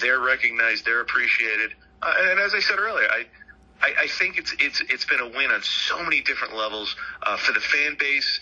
they're 0.00 0.20
recognized, 0.20 0.84
they're 0.84 1.02
appreciated. 1.02 1.72
Uh, 2.02 2.14
and 2.18 2.40
as 2.40 2.54
I 2.54 2.60
said 2.60 2.78
earlier, 2.78 3.08
I, 3.10 3.26
I, 3.82 3.94
I 4.02 4.06
think 4.06 4.38
it's 4.38 4.54
it's 4.58 4.80
it's 4.88 5.04
been 5.04 5.20
a 5.20 5.28
win 5.28 5.50
on 5.50 5.62
so 5.62 6.02
many 6.02 6.22
different 6.22 6.54
levels 6.54 6.96
for 7.38 7.52
the 7.52 7.60
fan 7.60 7.96
base, 7.98 8.40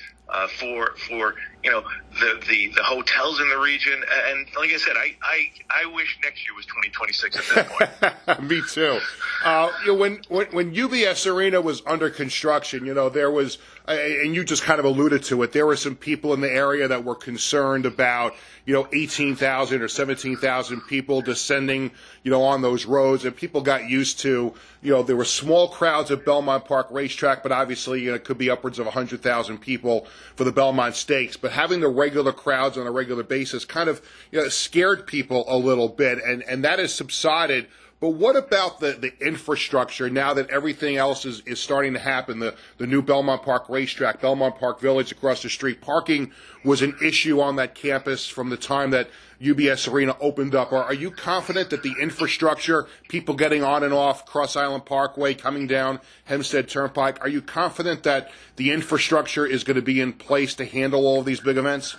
for 0.61 0.95
for 1.09 1.35
you 1.65 1.71
know 1.71 1.83
the, 2.21 2.41
the 2.47 2.69
the 2.69 2.83
hotels 2.83 3.41
in 3.41 3.49
the 3.49 3.59
region. 3.59 4.05
And 4.29 4.47
like 4.57 4.71
I 4.71 4.77
said, 4.77 4.97
I 4.97 5.15
I, 5.23 5.51
I 5.71 5.87
wish 5.95 6.19
next 6.23 6.47
year 6.47 6.55
was 6.55 6.67
2026 6.67 7.37
at 7.37 7.55
that 7.55 8.25
point. 8.27 8.43
Me 8.49 8.63
too. 8.71 9.01
Uh, 9.45 9.71
you 9.83 9.89
know, 9.89 9.95
when, 9.95 10.21
when 10.29 10.47
when 10.49 10.75
UBS 10.75 11.31
Arena 11.31 11.61
was 11.61 11.83
under 11.87 12.11
construction, 12.11 12.87
you 12.87 12.95
know 12.95 13.09
there 13.09 13.31
was, 13.31 13.59
and 13.89 14.35
you 14.35 14.45
just 14.45 14.63
kind 14.63 14.79
of 14.79 14.85
alluded 14.85 15.23
to 15.25 15.43
it. 15.43 15.53
There 15.53 15.67
were 15.67 15.77
some 15.77 15.97
people 15.97 16.35
in 16.35 16.41
the 16.41 16.51
area 16.51 16.87
that 16.89 17.05
were 17.05 17.15
concerned 17.15 17.87
about 17.87 18.35
you 18.67 18.75
know 18.75 18.87
18,000 18.93 19.83
or 19.83 19.89
17,000 19.89 20.81
people 20.83 21.21
descending 21.21 21.91
you 22.23 22.31
know 22.31 22.43
on 22.43 22.63
those 22.63 22.85
roads, 22.85 23.25
and 23.25 23.35
people 23.35 23.63
got 23.63 23.89
used 23.89 24.21
to 24.21 24.55
you 24.83 24.91
know 24.91 25.03
there 25.03 25.17
were 25.17 25.25
small 25.25 25.69
crowds 25.69 26.11
at 26.11 26.25
Belmont 26.25 26.67
Park 26.67 26.89
Racetrack, 26.91 27.43
but 27.43 27.53
obviously 27.53 28.03
you 28.03 28.11
know 28.11 28.17
it 28.17 28.25
could 28.25 28.39
be 28.39 28.51
upwards 28.51 28.79
of 28.79 28.87
100,000 28.87 29.59
people 29.59 30.07
for 30.37 30.45
the 30.45 30.53
Belmont 30.53 30.95
Stakes. 30.95 31.37
But 31.37 31.53
having 31.55 31.81
the 31.81 31.89
regular 31.89 32.33
crowds 32.33 32.77
on 32.77 32.87
a 32.87 32.91
regular 32.91 33.23
basis 33.23 33.65
kind 33.65 33.89
of 33.89 34.03
you 34.31 34.41
know, 34.41 34.49
scared 34.49 35.07
people 35.07 35.45
a 35.49 35.57
little 35.57 35.89
bit, 35.89 36.19
and 36.23 36.43
and 36.43 36.65
that 36.65 36.79
has 36.79 36.95
subsided 36.95 37.67
but 38.05 38.17
what 38.17 38.37
about 38.37 38.81
the, 38.81 38.93
the 38.93 39.27
infrastructure 39.27 40.11
now 40.11 40.35
that 40.35 40.51
everything 40.51 40.99
else 40.99 41.25
is, 41.25 41.41
is 41.47 41.59
starting 41.59 41.95
to 41.95 41.99
happen? 41.99 42.39
The, 42.39 42.55
the 42.77 42.87
new 42.87 43.01
Belmont 43.01 43.43
Park 43.43 43.71
racetrack, 43.71 44.21
Belmont 44.21 44.59
Park 44.59 44.79
Village 44.79 45.11
across 45.11 45.43
the 45.43 45.49
street. 45.49 45.81
Parking 45.81 46.31
was 46.67 46.83
an 46.83 46.95
issue 47.03 47.41
on 47.41 47.57
that 47.57 47.75
campus 47.75 48.29
from 48.29 48.51
the 48.51 48.59
time 48.59 48.91
that 48.91 49.09
UBS 49.41 49.91
Arena 49.91 50.15
opened 50.21 50.55
up. 50.55 50.71
Are, 50.71 50.85
are 50.85 50.93
you 50.93 51.11
confident 51.11 51.71
that 51.71 51.83
the 51.83 51.95
infrastructure, 51.99 52.87
people 53.09 53.35
getting 53.37 53.65
on 53.65 53.83
and 53.83 53.95
off 53.95 54.27
Cross 54.27 54.55
Island 54.55 54.85
Parkway, 54.85 55.33
coming 55.33 55.67
down 55.67 55.99
Hempstead 56.25 56.69
Turnpike, 56.69 57.23
are 57.23 57.29
you 57.31 57.41
confident 57.41 58.03
that 58.03 58.31
the 58.57 58.71
infrastructure 58.71 59.47
is 59.47 59.65
going 59.65 59.77
to 59.77 59.83
be 59.83 60.03
in 60.03 60.13
place 60.13 60.55
to 60.57 60.67
handle 60.67 61.07
all 61.07 61.21
of 61.21 61.25
these 61.25 61.41
big 61.41 61.57
events? 61.57 61.97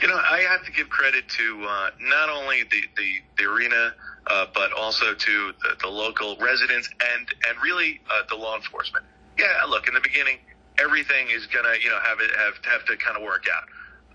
You 0.00 0.06
know, 0.06 0.14
I 0.14 0.46
have 0.48 0.64
to 0.64 0.70
give 0.70 0.88
credit 0.90 1.28
to 1.28 1.66
uh, 1.68 1.90
not 1.98 2.28
only 2.28 2.62
the, 2.62 2.82
the, 2.96 3.14
the 3.36 3.50
arena 3.50 3.94
uh, 4.26 4.46
but 4.54 4.72
also 4.72 5.14
to 5.14 5.52
the, 5.62 5.76
the, 5.80 5.88
local 5.88 6.36
residents 6.36 6.88
and 7.16 7.28
and 7.48 7.58
really 7.62 8.00
uh, 8.10 8.22
the 8.28 8.36
law 8.36 8.56
enforcement. 8.56 9.04
Yeah, 9.38 9.46
look, 9.68 9.88
in 9.88 9.94
the 9.94 10.00
beginning, 10.00 10.38
everything 10.78 11.28
is 11.30 11.46
gonna 11.46 11.74
you 11.82 11.90
know 11.90 11.98
have 12.02 12.18
it 12.20 12.30
have 12.36 12.54
have 12.64 12.84
to 12.86 12.96
kind 12.96 13.16
of 13.16 13.22
work 13.22 13.44
out. 13.54 13.64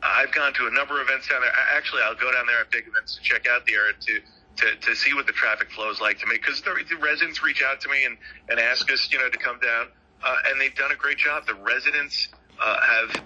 I've 0.01 0.31
gone 0.31 0.53
to 0.53 0.67
a 0.67 0.71
number 0.71 1.01
of 1.01 1.07
events 1.07 1.27
down 1.27 1.41
there. 1.41 1.51
Actually, 1.75 2.03
I'll 2.03 2.15
go 2.15 2.31
down 2.31 2.47
there 2.47 2.61
at 2.61 2.71
big 2.71 2.87
events 2.87 3.15
to 3.17 3.21
check 3.21 3.47
out 3.47 3.65
the 3.65 3.73
area 3.73 3.93
to 3.99 4.19
to, 4.59 4.75
to 4.75 4.95
see 4.95 5.13
what 5.13 5.25
the 5.25 5.33
traffic 5.33 5.71
flow 5.71 5.89
is 5.89 6.01
like 6.01 6.19
to 6.19 6.27
me 6.27 6.35
because 6.35 6.61
the, 6.61 6.75
the 6.89 6.97
residents 6.97 7.41
reach 7.41 7.63
out 7.63 7.79
to 7.81 7.89
me 7.89 8.03
and, 8.05 8.17
and 8.49 8.59
ask 8.59 8.91
us, 8.91 9.09
you 9.11 9.17
know, 9.17 9.29
to 9.29 9.37
come 9.37 9.59
down. 9.59 9.87
Uh, 10.21 10.35
and 10.47 10.59
they've 10.59 10.75
done 10.75 10.91
a 10.91 10.95
great 10.95 11.17
job. 11.17 11.45
The 11.47 11.55
residents 11.55 12.27
uh, 12.61 12.77
have 12.81 13.23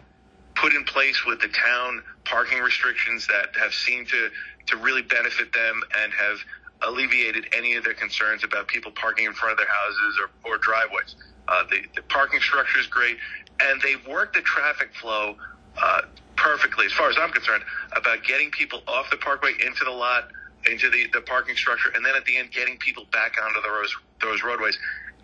put 0.55 0.73
in 0.73 0.83
place 0.83 1.25
with 1.25 1.41
the 1.41 1.47
town 1.47 2.03
parking 2.25 2.59
restrictions 2.59 3.25
that 3.27 3.47
have 3.59 3.73
seemed 3.73 4.07
to, 4.09 4.29
to 4.67 4.77
really 4.77 5.01
benefit 5.01 5.51
them 5.53 5.81
and 5.97 6.13
have 6.13 6.37
alleviated 6.83 7.45
any 7.55 7.75
of 7.75 7.83
their 7.83 7.93
concerns 7.93 8.43
about 8.43 8.67
people 8.67 8.91
parking 8.91 9.25
in 9.25 9.33
front 9.33 9.53
of 9.53 9.57
their 9.57 9.67
houses 9.67 10.19
or, 10.21 10.51
or 10.51 10.57
driveways. 10.57 11.15
Uh, 11.47 11.63
the, 11.69 11.81
the 11.95 12.01
parking 12.03 12.39
structure 12.39 12.79
is 12.79 12.87
great, 12.87 13.17
and 13.61 13.81
they've 13.81 14.05
worked 14.07 14.35
the 14.35 14.41
traffic 14.41 14.89
flow 14.99 15.35
uh, 15.81 16.01
perfectly, 16.35 16.85
as 16.85 16.93
far 16.93 17.09
as 17.09 17.17
I'm 17.19 17.31
concerned, 17.31 17.63
about 17.95 18.23
getting 18.23 18.51
people 18.51 18.81
off 18.87 19.09
the 19.09 19.17
parkway 19.17 19.53
into 19.65 19.83
the 19.83 19.91
lot, 19.91 20.29
into 20.69 20.89
the, 20.89 21.07
the 21.13 21.21
parking 21.21 21.55
structure, 21.55 21.91
and 21.95 22.05
then 22.05 22.15
at 22.15 22.25
the 22.25 22.37
end, 22.37 22.51
getting 22.51 22.77
people 22.77 23.05
back 23.11 23.35
onto 23.43 23.61
those, 23.61 23.95
those 24.21 24.43
roadways. 24.43 24.77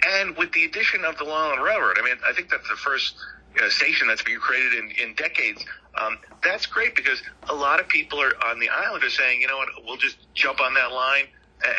And 0.06 0.36
with 0.38 0.52
the 0.54 0.66
addition 0.66 1.04
of 1.06 1.18
the 1.18 1.26
Long 1.26 1.52
Island 1.52 1.64
Railroad, 1.64 1.98
I 2.00 2.04
mean, 2.04 2.16
I 2.26 2.34
think 2.34 2.50
that's 2.50 2.68
the 2.70 2.76
first 2.76 3.16
you 3.56 3.62
know, 3.62 3.70
station 3.70 4.08
that's 4.08 4.24
been 4.24 4.40
created 4.40 4.74
in, 4.74 4.92
in 5.02 5.14
decades. 5.16 5.66
Um, 6.00 6.18
that's 6.44 6.66
great 6.66 6.96
because 6.96 7.22
a 7.50 7.56
lot 7.56 7.80
of 7.80 7.88
people 7.90 8.22
are 8.22 8.32
on 8.46 8.60
the 8.60 8.70
island 8.70 9.04
are 9.04 9.10
saying, 9.10 9.42
you 9.42 9.48
know 9.48 9.58
what, 9.58 9.70
we'll 9.86 9.98
just 9.98 10.18
jump 10.34 10.62
on 10.62 10.74
that 10.76 10.92
line 10.92 11.26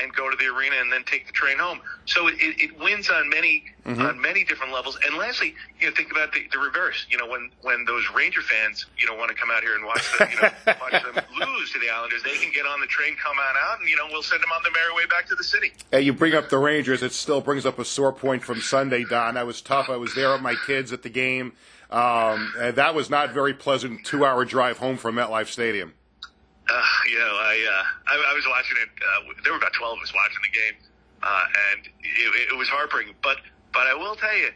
and 0.02 0.12
go 0.12 0.30
to 0.30 0.36
the 0.36 0.46
arena 0.46 0.76
and 0.80 0.92
then 0.92 1.04
take 1.04 1.26
the 1.26 1.32
train 1.32 1.58
home. 1.58 1.80
So 2.04 2.28
it, 2.28 2.36
it 2.38 2.78
wins 2.78 3.08
on 3.08 3.28
many 3.28 3.64
mm-hmm. 3.84 4.02
on 4.02 4.20
many 4.20 4.44
different 4.44 4.72
levels. 4.72 4.98
And 5.04 5.16
lastly, 5.16 5.54
you 5.80 5.88
know, 5.88 5.94
think 5.94 6.10
about 6.10 6.32
the, 6.32 6.40
the 6.52 6.58
reverse. 6.58 7.06
You 7.08 7.18
know, 7.18 7.26
when 7.26 7.50
when 7.62 7.84
those 7.84 8.04
Ranger 8.14 8.42
fans, 8.42 8.86
you 8.98 9.06
know, 9.06 9.14
want 9.14 9.30
to 9.30 9.36
come 9.36 9.50
out 9.50 9.62
here 9.62 9.74
and 9.74 9.84
watch 9.84 10.04
them, 10.18 10.28
you 10.30 10.40
know, 10.40 10.50
watch 10.80 11.02
them 11.02 11.24
lose 11.38 11.72
to 11.72 11.78
the 11.78 11.90
Islanders, 11.90 12.22
they 12.22 12.36
can 12.36 12.52
get 12.52 12.66
on 12.66 12.80
the 12.80 12.86
train, 12.86 13.16
come 13.22 13.36
on 13.38 13.54
out, 13.64 13.80
and 13.80 13.88
you 13.88 13.96
know, 13.96 14.06
we'll 14.10 14.22
send 14.22 14.42
them 14.42 14.50
on 14.54 14.62
the 14.62 14.70
merry 14.70 14.92
way 14.94 15.06
back 15.06 15.26
to 15.28 15.34
the 15.34 15.44
city. 15.44 15.72
Hey, 15.90 16.02
you 16.02 16.12
bring 16.12 16.34
up 16.34 16.48
the 16.48 16.58
Rangers. 16.58 17.02
It 17.02 17.12
still 17.12 17.40
brings 17.40 17.64
up 17.64 17.78
a 17.78 17.84
sore 17.84 18.12
point 18.12 18.42
from 18.42 18.60
Sunday, 18.60 19.04
Don. 19.04 19.34
That 19.34 19.46
was 19.46 19.60
tough. 19.60 19.88
I 19.88 19.96
was 19.96 20.14
there 20.14 20.32
with 20.32 20.42
my 20.42 20.54
kids 20.66 20.92
at 20.92 21.02
the 21.02 21.10
game. 21.10 21.52
Um, 21.90 22.52
and 22.56 22.76
that 22.76 22.94
was 22.94 23.10
not 23.10 23.32
very 23.32 23.52
pleasant. 23.52 24.04
Two 24.04 24.24
hour 24.24 24.44
drive 24.44 24.78
home 24.78 24.96
from 24.96 25.16
MetLife 25.16 25.48
Stadium. 25.48 25.94
Uh, 26.70 26.82
you 27.10 27.18
know, 27.18 27.34
I, 27.34 27.54
uh, 27.68 28.12
I 28.14 28.30
I 28.30 28.34
was 28.34 28.46
watching 28.48 28.76
it. 28.80 28.88
Uh, 29.02 29.32
there 29.42 29.52
were 29.52 29.58
about 29.58 29.72
twelve 29.72 29.98
of 29.98 30.02
us 30.02 30.14
watching 30.14 30.38
the 30.42 30.54
game, 30.54 30.76
uh, 31.22 31.44
and 31.72 31.86
it, 32.00 32.52
it 32.52 32.56
was 32.56 32.68
heartbreaking. 32.68 33.14
But 33.22 33.38
but 33.72 33.86
I 33.86 33.94
will 33.94 34.14
tell 34.14 34.36
you, 34.36 34.50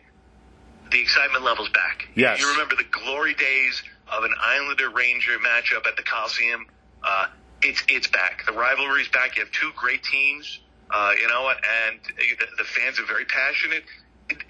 the 0.90 1.00
excitement 1.00 1.44
level's 1.44 1.70
back. 1.70 2.08
Yes. 2.14 2.40
You 2.40 2.50
remember 2.52 2.76
the 2.76 2.86
glory 2.90 3.34
days 3.34 3.82
of 4.12 4.22
an 4.22 4.34
Islander 4.40 4.90
Ranger 4.90 5.38
matchup 5.38 5.86
at 5.86 5.96
the 5.96 6.04
Coliseum. 6.04 6.66
Uh, 7.02 7.26
it's 7.62 7.82
it's 7.88 8.06
back. 8.06 8.44
The 8.46 8.52
rivalry's 8.52 9.08
back. 9.08 9.36
You 9.36 9.42
have 9.44 9.52
two 9.52 9.72
great 9.74 10.04
teams. 10.04 10.60
Uh, 10.90 11.12
you 11.20 11.26
know, 11.26 11.48
and 11.48 11.98
the, 12.38 12.46
the 12.58 12.64
fans 12.64 13.00
are 13.00 13.06
very 13.06 13.24
passionate. 13.24 13.84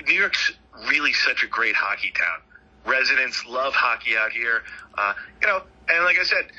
New 0.07 0.15
York's 0.15 0.53
really 0.91 1.13
such 1.13 1.43
a 1.43 1.47
great 1.47 1.75
hockey 1.75 2.13
town. 2.13 2.43
Residents 2.85 3.47
love 3.47 3.73
hockey 3.73 4.17
out 4.17 4.33
here. 4.33 4.63
Uh, 4.99 5.15
you 5.41 5.47
know, 5.47 5.63
and 5.89 6.05
like 6.05 6.19
I 6.19 6.25
said, 6.25 6.51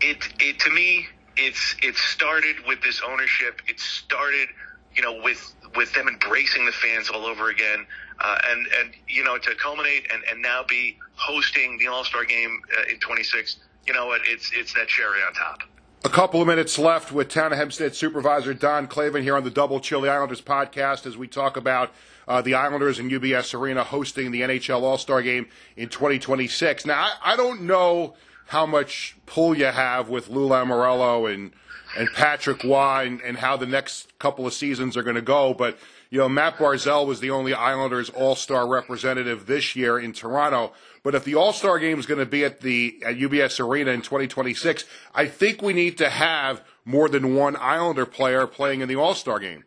it 0.00 0.18
it 0.40 0.58
to 0.60 0.70
me 0.70 1.06
it's 1.36 1.76
it 1.82 1.96
started 1.96 2.56
with 2.66 2.80
this 2.82 3.00
ownership. 3.06 3.60
It 3.68 3.80
started, 3.80 4.48
you 4.94 5.02
know, 5.02 5.20
with 5.22 5.54
with 5.76 5.92
them 5.94 6.08
embracing 6.08 6.66
the 6.66 6.72
fans 6.72 7.10
all 7.10 7.26
over 7.26 7.50
again, 7.50 7.86
uh, 8.20 8.38
and 8.50 8.66
and 8.80 8.90
you 9.08 9.24
know 9.24 9.38
to 9.38 9.54
culminate 9.56 10.06
and, 10.12 10.22
and 10.30 10.40
now 10.40 10.64
be 10.68 10.98
hosting 11.16 11.78
the 11.78 11.88
All 11.88 12.04
Star 12.04 12.24
game 12.24 12.60
uh, 12.78 12.92
in 12.92 13.00
26. 13.00 13.56
You 13.86 13.92
know 13.92 14.06
what? 14.06 14.22
It's 14.26 14.50
it's 14.54 14.72
that 14.74 14.88
cherry 14.88 15.20
on 15.22 15.34
top. 15.34 15.60
A 16.04 16.10
couple 16.10 16.40
of 16.42 16.46
minutes 16.46 16.78
left 16.78 17.12
with 17.12 17.30
Town 17.30 17.52
of 17.52 17.58
Hempstead 17.58 17.96
Supervisor 17.96 18.52
Don 18.52 18.86
Clavin 18.86 19.22
here 19.22 19.36
on 19.36 19.44
the 19.44 19.50
Double 19.50 19.80
Chili 19.80 20.10
Islanders 20.10 20.42
podcast 20.42 21.06
as 21.06 21.16
we 21.16 21.26
talk 21.26 21.56
about 21.56 21.92
uh, 22.28 22.42
the 22.42 22.54
Islanders 22.54 22.98
and 22.98 23.10
UBS 23.10 23.58
Arena 23.58 23.84
hosting 23.84 24.30
the 24.30 24.42
NHL 24.42 24.82
All 24.82 24.98
Star 24.98 25.22
game 25.22 25.46
in 25.76 25.88
2026. 25.88 26.86
Now, 26.86 27.02
I, 27.02 27.32
I 27.32 27.36
don't 27.36 27.62
know 27.62 28.14
how 28.46 28.66
much 28.66 29.16
pull 29.26 29.56
you 29.56 29.66
have 29.66 30.08
with 30.08 30.28
Lou 30.28 30.48
Lamoriello 30.48 31.32
and 31.32 31.52
and 31.96 32.08
Patrick 32.12 32.64
Roy 32.64 33.06
and, 33.06 33.20
and 33.20 33.38
how 33.38 33.56
the 33.56 33.66
next 33.66 34.18
couple 34.18 34.46
of 34.46 34.52
seasons 34.52 34.96
are 34.96 35.02
going 35.02 35.16
to 35.16 35.22
go. 35.22 35.54
But 35.54 35.78
you 36.10 36.18
know, 36.18 36.28
Matt 36.28 36.58
Barzal 36.58 37.06
was 37.06 37.20
the 37.20 37.30
only 37.30 37.54
Islanders 37.54 38.10
All 38.10 38.36
Star 38.36 38.68
representative 38.68 39.46
this 39.46 39.74
year 39.74 39.98
in 39.98 40.12
Toronto. 40.12 40.72
But 41.02 41.14
if 41.14 41.24
the 41.24 41.34
All 41.34 41.52
Star 41.52 41.78
game 41.78 41.98
is 41.98 42.06
going 42.06 42.20
to 42.20 42.26
be 42.26 42.44
at 42.44 42.60
the 42.60 43.00
at 43.04 43.16
UBS 43.16 43.60
Arena 43.60 43.90
in 43.90 44.02
2026, 44.02 44.84
I 45.14 45.26
think 45.26 45.62
we 45.62 45.72
need 45.72 45.98
to 45.98 46.08
have 46.08 46.62
more 46.84 47.08
than 47.08 47.34
one 47.34 47.56
Islander 47.56 48.06
player 48.06 48.46
playing 48.46 48.80
in 48.80 48.88
the 48.88 48.96
All 48.96 49.14
Star 49.14 49.38
game. 49.38 49.64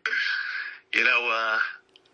You 0.94 1.04
know, 1.04 1.30
uh, 1.30 1.58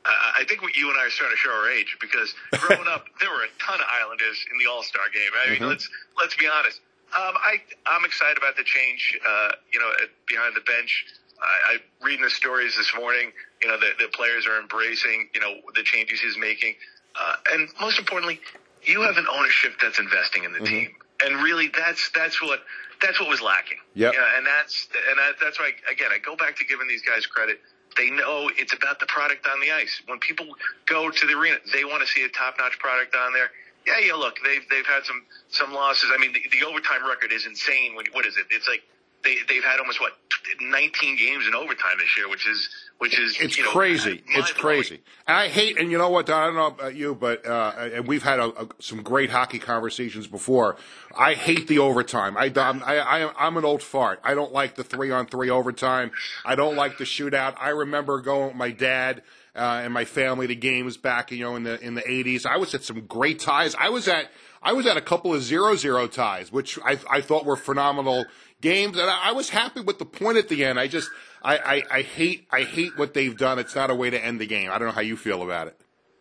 I 0.05 0.45
think 0.47 0.61
you 0.77 0.91
and 0.91 0.99
I 0.99 1.07
are 1.07 1.11
starting 1.11 1.37
to 1.37 1.41
show 1.41 1.51
our 1.51 1.71
age 1.71 1.97
because 2.01 2.35
growing 2.53 2.89
up, 2.89 3.07
there 3.21 3.31
were 3.31 3.45
a 3.45 3.53
ton 3.59 3.81
of 3.81 3.87
Islanders 3.89 4.45
in 4.53 4.59
the 4.59 4.71
All 4.71 4.83
Star 4.83 5.05
game. 5.13 5.31
I 5.33 5.51
mean, 5.51 5.59
mm-hmm. 5.61 5.69
let's 5.69 5.89
let's 6.19 6.37
be 6.37 6.47
honest. 6.47 6.81
Um, 7.17 7.35
I 7.37 7.57
I'm 7.87 8.05
excited 8.05 8.37
about 8.37 8.57
the 8.57 8.65
change. 8.65 9.19
Uh, 9.27 9.53
you 9.73 9.81
know, 9.81 9.91
behind 10.29 10.55
the 10.57 10.61
bench. 10.61 11.07
I, 11.41 11.75
I 11.75 12.05
reading 12.05 12.25
the 12.25 12.31
stories 12.31 12.77
this 12.77 12.93
morning. 12.95 13.33
You 13.63 13.69
know, 13.69 13.79
the, 13.79 13.91
the 13.99 14.09
players 14.09 14.47
are 14.47 14.61
embracing. 14.61 15.29
You 15.35 15.41
know, 15.41 15.55
the 15.75 15.83
changes 15.83 16.21
he's 16.21 16.39
making, 16.39 16.75
uh, 17.19 17.37
and 17.53 17.69
most 17.81 17.99
importantly, 17.99 18.41
you 18.83 19.03
have 19.03 19.17
an 19.17 19.27
ownership 19.33 19.73
that's 19.81 19.99
investing 19.99 20.45
in 20.45 20.53
the 20.53 20.59
mm-hmm. 20.59 20.67
team. 20.67 20.95
And 21.25 21.43
really, 21.43 21.71
that's 21.75 22.11
that's 22.15 22.43
what 22.43 22.61
that's 23.01 23.21
what 23.21 23.29
was 23.29 23.41
lacking. 23.41 23.79
Yeah. 23.95 24.11
and 24.37 24.47
that's 24.47 24.89
and 25.09 25.19
that, 25.19 25.35
that's 25.41 25.59
why 25.59 25.73
again 25.91 26.11
I 26.13 26.19
go 26.19 26.37
back 26.37 26.57
to 26.57 26.65
giving 26.65 26.89
these 26.89 27.03
guys 27.03 27.27
credit. 27.27 27.61
They 27.97 28.11
know 28.11 28.51
it's 28.57 28.75
about 28.75 28.99
the 28.99 29.07
product 29.07 29.47
on 29.47 29.61
the 29.61 29.71
ice. 29.71 30.03
When 30.07 30.19
people 30.19 30.47
go 30.87 31.11
to 31.11 31.27
the 31.27 31.35
arena, 31.35 31.59
they 31.73 31.85
want 31.85 32.03
to 32.03 32.09
see 32.09 32.25
a 32.25 32.29
top-notch 32.29 32.79
product 32.79 33.15
on 33.15 33.33
there. 33.33 33.51
Yeah, 33.87 33.99
yeah. 33.99 34.15
Look, 34.15 34.37
they've 34.45 34.67
they've 34.71 34.87
had 34.87 35.05
some 35.05 35.23
some 35.51 35.73
losses. 35.73 36.11
I 36.13 36.19
mean, 36.19 36.33
the, 36.33 36.43
the 36.51 36.67
overtime 36.67 37.07
record 37.07 37.33
is 37.33 37.47
insane. 37.47 37.95
When, 37.95 38.07
what 38.13 38.27
is 38.27 38.37
it? 38.37 38.47
It's 38.51 38.67
like 38.67 38.83
they 39.23 39.37
they've 39.49 39.65
had 39.65 39.79
almost 39.79 40.01
what 40.01 40.13
19 40.61 41.17
games 41.17 41.47
in 41.47 41.55
overtime 41.55 41.99
this 41.99 42.17
year, 42.17 42.29
which 42.29 42.49
is 42.49 42.69
which 42.99 43.19
is 43.19 43.37
it's 43.41 43.57
you 43.57 43.65
know, 43.65 43.71
crazy. 43.71 44.23
It's 44.29 44.53
crazy. 44.53 45.01
And 45.27 45.37
I 45.37 45.49
hate, 45.49 45.79
and 45.79 45.91
you 45.91 45.99
know 45.99 46.11
what? 46.11 46.31
I 46.31 46.47
don't 46.47 46.55
know 46.55 46.67
about 46.69 46.95
you, 46.95 47.15
but 47.15 47.47
uh, 47.47 47.73
and 47.77 48.07
we've 48.07 48.23
had 48.23 48.39
a, 48.39 48.63
a, 48.63 48.69
some 48.79 49.03
great 49.03 49.31
hockey 49.31 49.59
conversations 49.59 50.27
before. 50.27 50.77
I 51.17 51.35
hate 51.35 51.69
the 51.69 51.79
overtime. 51.79 52.37
I, 52.37 52.53
I, 52.57 53.25
I 53.27 53.47
I'm 53.47 53.57
an 53.57 53.65
old 53.65 53.83
fart. 53.83 54.21
I 54.25 54.35
don't 54.35 54.53
like 54.53 54.77
the 54.77 54.85
three 54.85 55.11
on 55.11 55.27
three 55.27 55.51
overtime. 55.51 56.13
I 56.45 56.55
don't 56.55 56.77
like 56.77 56.99
the 56.99 57.05
shootout. 57.05 57.55
I 57.59 57.71
remember 57.71 58.21
going 58.21 58.49
with 58.49 58.57
my 58.57 58.71
dad. 58.71 59.23
Uh, 59.57 59.83
and 59.85 59.95
my 59.95 60.05
family 60.05 60.49
to 60.49 60.55
games 60.57 60.97
back, 60.97 61.31
you 61.31 61.39
know, 61.39 61.55
in 61.55 61.63
the 61.63 61.79
in 61.81 61.95
the 61.95 62.03
80s. 62.03 62.45
I 62.45 62.57
was 62.57 62.75
at 62.75 62.83
some 62.83 63.07
great 63.07 63.39
ties. 63.39 63.77
I 63.77 63.89
was 63.89 64.09
at 64.09 64.29
I 64.65 64.73
was 64.73 64.85
at 64.85 64.97
a 64.97 65.01
couple 65.01 65.33
of 65.33 65.45
zero 65.45 65.77
zero 65.77 66.09
ties, 66.09 66.51
which 66.51 66.77
I, 66.85 66.99
I 67.09 67.21
thought 67.21 67.45
were 67.45 67.55
phenomenal 67.55 68.25
games, 68.65 68.97
and 68.97 69.09
I, 69.09 69.29
I 69.29 69.33
was 69.33 69.51
happy 69.51 69.83
with 69.83 69.99
the 69.99 70.07
point 70.07 70.39
at 70.39 70.49
the 70.49 70.65
end. 70.65 70.81
I 70.81 70.89
just 70.89 71.11
I, 71.43 71.59
I, 71.59 71.83
I 71.99 72.03
hate 72.03 72.49
I 72.51 72.63
hate 72.63 72.97
what 72.97 73.13
they've 73.13 73.37
done. 73.37 73.59
It's 73.59 73.77
not 73.77 73.91
a 73.91 73.95
way 73.95 74.09
to 74.11 74.19
end 74.19 74.41
the 74.41 74.47
game. 74.47 74.71
I 74.73 74.79
don't 74.79 74.89
know 74.89 74.95
how 74.95 75.03
you 75.03 75.17
feel 75.17 75.43
about 75.43 75.69
it. 75.69 75.77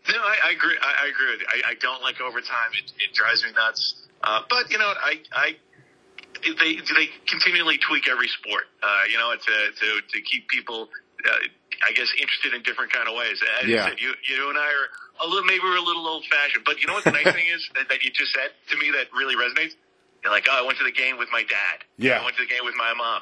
No, 0.10 0.20
I, 0.20 0.50
I 0.50 0.52
agree. 0.52 0.76
I, 0.82 1.06
I 1.06 1.08
agree 1.08 1.32
with 1.32 1.40
you. 1.40 1.48
I, 1.48 1.72
I 1.72 1.74
don't 1.76 2.02
like 2.02 2.20
overtime. 2.20 2.76
It, 2.78 2.92
it 3.00 3.16
drives 3.16 3.42
me 3.44 3.52
nuts. 3.56 3.96
Uh, 4.22 4.42
but 4.50 4.70
you 4.70 4.78
know, 4.78 4.92
I, 4.92 5.22
I 5.32 5.56
they 6.44 6.76
they 6.76 7.08
continually 7.26 7.78
tweak 7.78 8.10
every 8.10 8.28
sport. 8.28 8.66
Uh, 8.84 9.04
you 9.10 9.18
know, 9.18 9.34
to 9.34 9.56
to 9.80 10.02
to 10.02 10.22
keep 10.22 10.50
people, 10.50 10.90
uh, 11.26 11.32
I 11.88 11.94
guess, 11.94 12.12
interested 12.20 12.54
in 12.54 12.62
different 12.64 12.92
kind 12.92 13.08
of 13.08 13.16
ways. 13.16 13.40
As 13.62 13.68
yeah. 13.68 13.88
you 13.88 13.90
said, 13.90 14.02
you 14.02 14.14
you 14.28 14.50
and 14.50 14.58
I 14.58 14.68
are 14.68 14.88
a 15.24 15.28
little 15.28 15.46
maybe 15.46 15.64
we're 15.64 15.78
a 15.78 15.82
little 15.82 16.06
old 16.06 16.26
fashioned. 16.26 16.66
But 16.66 16.82
you 16.82 16.88
know 16.88 16.94
what 16.94 17.06
the 17.06 17.16
nice 17.16 17.32
thing 17.40 17.48
is 17.48 17.70
that, 17.76 17.88
that 17.88 18.04
you 18.04 18.12
just 18.12 18.34
said 18.34 18.52
to 18.72 18.78
me 18.78 18.92
that 18.92 19.08
really 19.16 19.36
resonates. 19.36 19.76
You're 20.24 20.32
like, 20.32 20.48
oh, 20.50 20.64
I 20.64 20.66
went 20.66 20.78
to 20.80 20.84
the 20.84 20.92
game 20.92 21.18
with 21.18 21.30
my 21.32 21.44
dad. 21.44 21.84
Yeah. 21.98 22.20
I 22.20 22.24
went 22.24 22.38
to 22.38 22.44
the 22.44 22.50
game 22.50 22.64
with 22.64 22.76
my 22.76 22.94
mom. 22.96 23.22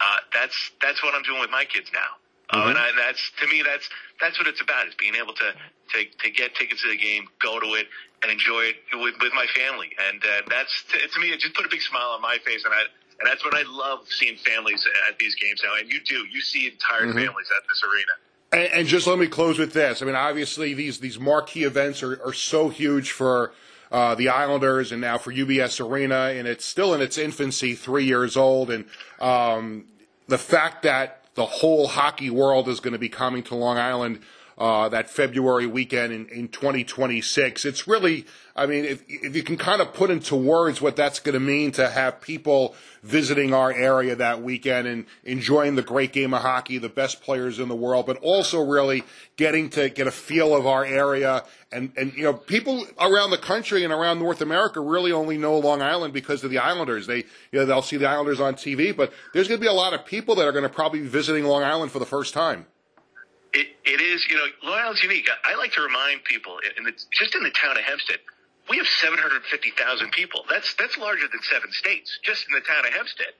Uh, 0.00 0.16
that's 0.34 0.72
that's 0.80 1.02
what 1.02 1.14
I'm 1.14 1.22
doing 1.22 1.40
with 1.40 1.50
my 1.50 1.64
kids 1.64 1.90
now. 1.92 2.20
Uh, 2.50 2.56
mm-hmm. 2.56 2.68
and 2.70 2.78
I, 2.78 2.90
that's 2.96 3.32
to 3.40 3.46
me, 3.46 3.62
that's 3.64 3.88
that's 4.20 4.38
what 4.38 4.46
it's 4.46 4.60
about. 4.60 4.86
Is 4.86 4.94
being 4.94 5.14
able 5.14 5.32
to 5.32 5.54
to 5.94 5.98
to 6.04 6.30
get 6.30 6.54
tickets 6.54 6.82
to 6.82 6.88
the 6.88 6.98
game, 6.98 7.28
go 7.40 7.60
to 7.60 7.66
it, 7.74 7.86
and 8.22 8.30
enjoy 8.30 8.72
it 8.72 8.76
with 8.92 9.14
with 9.20 9.32
my 9.32 9.46
family. 9.54 9.90
And 10.10 10.22
uh, 10.22 10.42
that's 10.48 10.84
to, 10.92 10.98
to 10.98 11.20
me, 11.20 11.32
it 11.32 11.40
just 11.40 11.54
put 11.54 11.64
a 11.64 11.70
big 11.70 11.80
smile 11.80 12.10
on 12.12 12.20
my 12.20 12.36
face. 12.44 12.64
And 12.64 12.74
I 12.74 12.82
and 13.22 13.30
that's 13.30 13.44
what 13.44 13.54
I 13.54 13.62
love 13.62 14.00
seeing 14.08 14.36
families 14.36 14.84
at 15.08 15.18
these 15.18 15.36
games 15.36 15.62
now. 15.62 15.76
And 15.78 15.90
you 15.90 16.00
do, 16.00 16.26
you 16.30 16.40
see 16.40 16.66
entire 16.66 17.02
mm-hmm. 17.02 17.18
families 17.18 17.46
at 17.56 17.62
this 17.68 17.82
arena. 17.84 18.12
And, 18.52 18.80
and, 18.80 18.88
just 18.88 19.06
let 19.06 19.18
me 19.18 19.28
close 19.28 19.58
with 19.58 19.72
this. 19.72 20.02
I 20.02 20.06
mean, 20.06 20.14
obviously, 20.14 20.74
these 20.74 20.98
these 20.98 21.18
marquee 21.18 21.64
events 21.64 22.02
are, 22.02 22.20
are 22.22 22.32
so 22.32 22.68
huge 22.68 23.12
for 23.12 23.54
uh, 23.92 24.14
the 24.14 24.30
Islanders 24.30 24.90
and 24.90 25.00
now 25.00 25.18
for 25.18 25.32
UBS 25.32 25.86
Arena, 25.86 26.32
and 26.34 26.48
it's 26.48 26.64
still 26.64 26.94
in 26.94 27.02
its 27.02 27.18
infancy, 27.18 27.74
three 27.74 28.06
years 28.06 28.36
old. 28.36 28.70
And 28.70 28.86
um, 29.20 29.84
the 30.28 30.38
fact 30.38 30.82
that 30.82 31.26
the 31.34 31.44
whole 31.44 31.86
hockey 31.86 32.30
world 32.30 32.68
is 32.68 32.80
going 32.80 32.92
to 32.92 32.98
be 32.98 33.10
coming 33.10 33.42
to 33.44 33.54
Long 33.54 33.78
Island 33.78 34.20
uh, 34.58 34.88
that 34.90 35.10
February 35.10 35.66
weekend 35.66 36.12
in, 36.12 36.26
in 36.28 36.48
2026. 36.48 37.64
It's 37.64 37.88
really, 37.88 38.26
I 38.54 38.66
mean, 38.66 38.84
if, 38.84 39.02
if 39.08 39.34
you 39.34 39.42
can 39.42 39.56
kind 39.56 39.80
of 39.80 39.94
put 39.94 40.10
into 40.10 40.36
words 40.36 40.80
what 40.80 40.96
that's 40.96 41.20
going 41.20 41.34
to 41.34 41.40
mean 41.40 41.72
to 41.72 41.88
have 41.88 42.20
people 42.20 42.74
visiting 43.02 43.52
our 43.54 43.72
area 43.72 44.14
that 44.14 44.42
weekend 44.42 44.86
and 44.86 45.06
enjoying 45.24 45.74
the 45.74 45.82
great 45.82 46.12
game 46.12 46.34
of 46.34 46.42
hockey, 46.42 46.78
the 46.78 46.88
best 46.88 47.22
players 47.22 47.58
in 47.58 47.68
the 47.68 47.74
world, 47.74 48.06
but 48.06 48.18
also 48.18 48.62
really 48.62 49.02
getting 49.36 49.70
to 49.70 49.88
get 49.88 50.06
a 50.06 50.10
feel 50.10 50.54
of 50.54 50.66
our 50.66 50.84
area. 50.84 51.44
And, 51.72 51.92
and, 51.96 52.12
you 52.12 52.22
know, 52.22 52.34
people 52.34 52.86
around 53.00 53.30
the 53.30 53.38
country 53.38 53.82
and 53.84 53.92
around 53.92 54.18
North 54.18 54.42
America 54.42 54.80
really 54.80 55.12
only 55.12 55.38
know 55.38 55.58
Long 55.58 55.80
Island 55.80 56.12
because 56.12 56.44
of 56.44 56.50
the 56.50 56.58
Islanders. 56.58 57.06
They, 57.06 57.18
you 57.50 57.58
know, 57.58 57.64
they'll 57.64 57.82
see 57.82 57.96
the 57.96 58.08
Islanders 58.08 58.40
on 58.40 58.54
TV, 58.54 58.94
but 58.94 59.12
there's 59.32 59.48
going 59.48 59.58
to 59.58 59.64
be 59.64 59.70
a 59.70 59.72
lot 59.72 59.94
of 59.94 60.04
people 60.04 60.34
that 60.36 60.46
are 60.46 60.52
going 60.52 60.62
to 60.64 60.68
probably 60.68 61.00
be 61.00 61.08
visiting 61.08 61.44
Long 61.44 61.62
Island 61.62 61.90
for 61.90 61.98
the 61.98 62.06
first 62.06 62.34
time. 62.34 62.66
It, 63.52 63.68
it 63.84 64.00
is, 64.00 64.26
you 64.28 64.36
know, 64.36 64.46
Long 64.62 64.78
Island's 64.78 65.02
unique. 65.02 65.28
I, 65.28 65.52
I 65.52 65.56
like 65.56 65.72
to 65.72 65.82
remind 65.82 66.24
people, 66.24 66.58
in 66.76 66.84
the, 66.84 66.92
just 66.92 67.34
in 67.34 67.42
the 67.42 67.50
town 67.50 67.76
of 67.76 67.84
Hempstead, 67.84 68.18
we 68.70 68.78
have 68.78 68.86
750,000 68.86 70.12
people. 70.12 70.44
That's 70.48 70.74
that's 70.74 70.96
larger 70.96 71.26
than 71.28 71.40
seven 71.42 71.70
states, 71.72 72.18
just 72.22 72.46
in 72.48 72.54
the 72.54 72.60
town 72.60 72.86
of 72.86 72.92
Hempstead. 72.92 73.34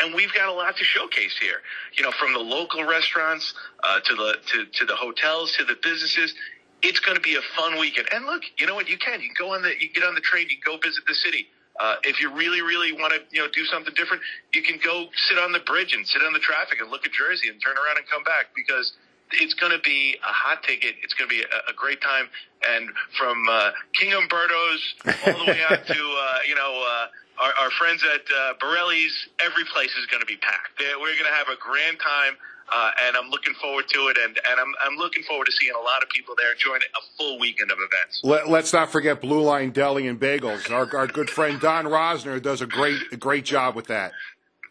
And 0.00 0.14
we've 0.14 0.32
got 0.34 0.48
a 0.48 0.52
lot 0.52 0.76
to 0.76 0.84
showcase 0.84 1.36
here. 1.40 1.62
You 1.96 2.04
know, 2.04 2.12
from 2.12 2.34
the 2.34 2.38
local 2.38 2.84
restaurants 2.84 3.54
uh, 3.82 4.00
to 4.00 4.14
the 4.14 4.36
to, 4.52 4.66
to 4.66 4.84
the 4.84 4.94
hotels 4.94 5.52
to 5.58 5.64
the 5.64 5.76
businesses. 5.82 6.34
It's 6.82 7.00
going 7.00 7.16
to 7.16 7.22
be 7.22 7.34
a 7.36 7.42
fun 7.56 7.80
weekend. 7.80 8.06
And 8.12 8.26
look, 8.26 8.42
you 8.58 8.66
know 8.66 8.74
what? 8.74 8.88
You 8.88 8.98
can. 8.98 9.22
You 9.22 9.32
can 9.32 9.46
go 9.46 9.54
on 9.54 9.62
the 9.62 9.72
you 9.80 9.88
get 9.88 10.04
on 10.04 10.14
the 10.14 10.20
train. 10.20 10.46
You 10.50 10.58
go 10.62 10.76
visit 10.76 11.04
the 11.08 11.14
city. 11.14 11.48
Uh, 11.80 11.96
if 12.04 12.20
you 12.20 12.32
really, 12.32 12.62
really 12.62 12.92
want 12.92 13.12
to, 13.12 13.20
you 13.30 13.40
know, 13.40 13.48
do 13.52 13.64
something 13.66 13.92
different, 13.94 14.22
you 14.54 14.62
can 14.62 14.78
go 14.82 15.08
sit 15.28 15.36
on 15.36 15.52
the 15.52 15.60
bridge 15.60 15.92
and 15.92 16.06
sit 16.08 16.22
on 16.22 16.32
the 16.32 16.38
traffic 16.38 16.80
and 16.80 16.90
look 16.90 17.04
at 17.04 17.12
Jersey 17.12 17.48
and 17.48 17.60
turn 17.60 17.76
around 17.76 17.98
and 17.98 18.06
come 18.08 18.24
back 18.24 18.48
because 18.56 18.96
it's 19.32 19.54
going 19.54 19.72
to 19.72 19.80
be 19.80 20.16
a 20.22 20.32
hot 20.32 20.62
ticket. 20.62 20.94
It's 21.02 21.14
going 21.14 21.28
to 21.28 21.34
be 21.34 21.42
a, 21.42 21.70
a 21.70 21.74
great 21.74 22.00
time. 22.00 22.28
And 22.68 22.90
from 23.18 23.36
uh, 23.48 23.70
King 23.94 24.14
Umberto's 24.14 24.94
all 25.26 25.44
the 25.44 25.52
way 25.52 25.60
out 25.68 25.86
to 25.86 25.92
uh, 25.94 26.38
you 26.48 26.54
know 26.54 26.84
uh, 26.86 27.42
our, 27.42 27.52
our 27.64 27.70
friends 27.78 28.02
at 28.14 28.22
uh, 28.30 28.54
Borrelli's, 28.60 29.14
every 29.44 29.64
place 29.72 29.90
is 29.98 30.06
going 30.06 30.20
to 30.20 30.26
be 30.26 30.36
packed. 30.36 30.80
We're 30.80 31.12
going 31.18 31.30
to 31.30 31.36
have 31.36 31.48
a 31.48 31.58
grand 31.60 31.98
time. 32.00 32.36
Uh, 32.68 32.90
and 33.06 33.16
I'm 33.16 33.30
looking 33.30 33.54
forward 33.62 33.84
to 33.86 34.08
it, 34.08 34.18
and, 34.18 34.36
and 34.50 34.60
I'm, 34.60 34.74
I'm 34.84 34.96
looking 34.96 35.22
forward 35.22 35.44
to 35.44 35.52
seeing 35.52 35.72
a 35.72 35.80
lot 35.80 36.02
of 36.02 36.08
people 36.08 36.34
there 36.36 36.50
enjoying 36.50 36.80
a 36.80 37.16
full 37.16 37.38
weekend 37.38 37.70
of 37.70 37.78
events. 37.78 38.20
Let, 38.24 38.48
us 38.48 38.72
not 38.72 38.90
forget 38.90 39.20
Blue 39.20 39.40
Line 39.40 39.70
Deli 39.70 40.08
and 40.08 40.18
Bagels. 40.18 40.68
Our, 40.72 40.96
our 40.96 41.06
good 41.06 41.30
friend 41.30 41.60
Don 41.60 41.84
Rosner 41.84 42.42
does 42.42 42.62
a 42.62 42.66
great 42.66 43.00
a 43.12 43.16
great 43.16 43.44
job 43.44 43.76
with 43.76 43.86
that. 43.86 44.12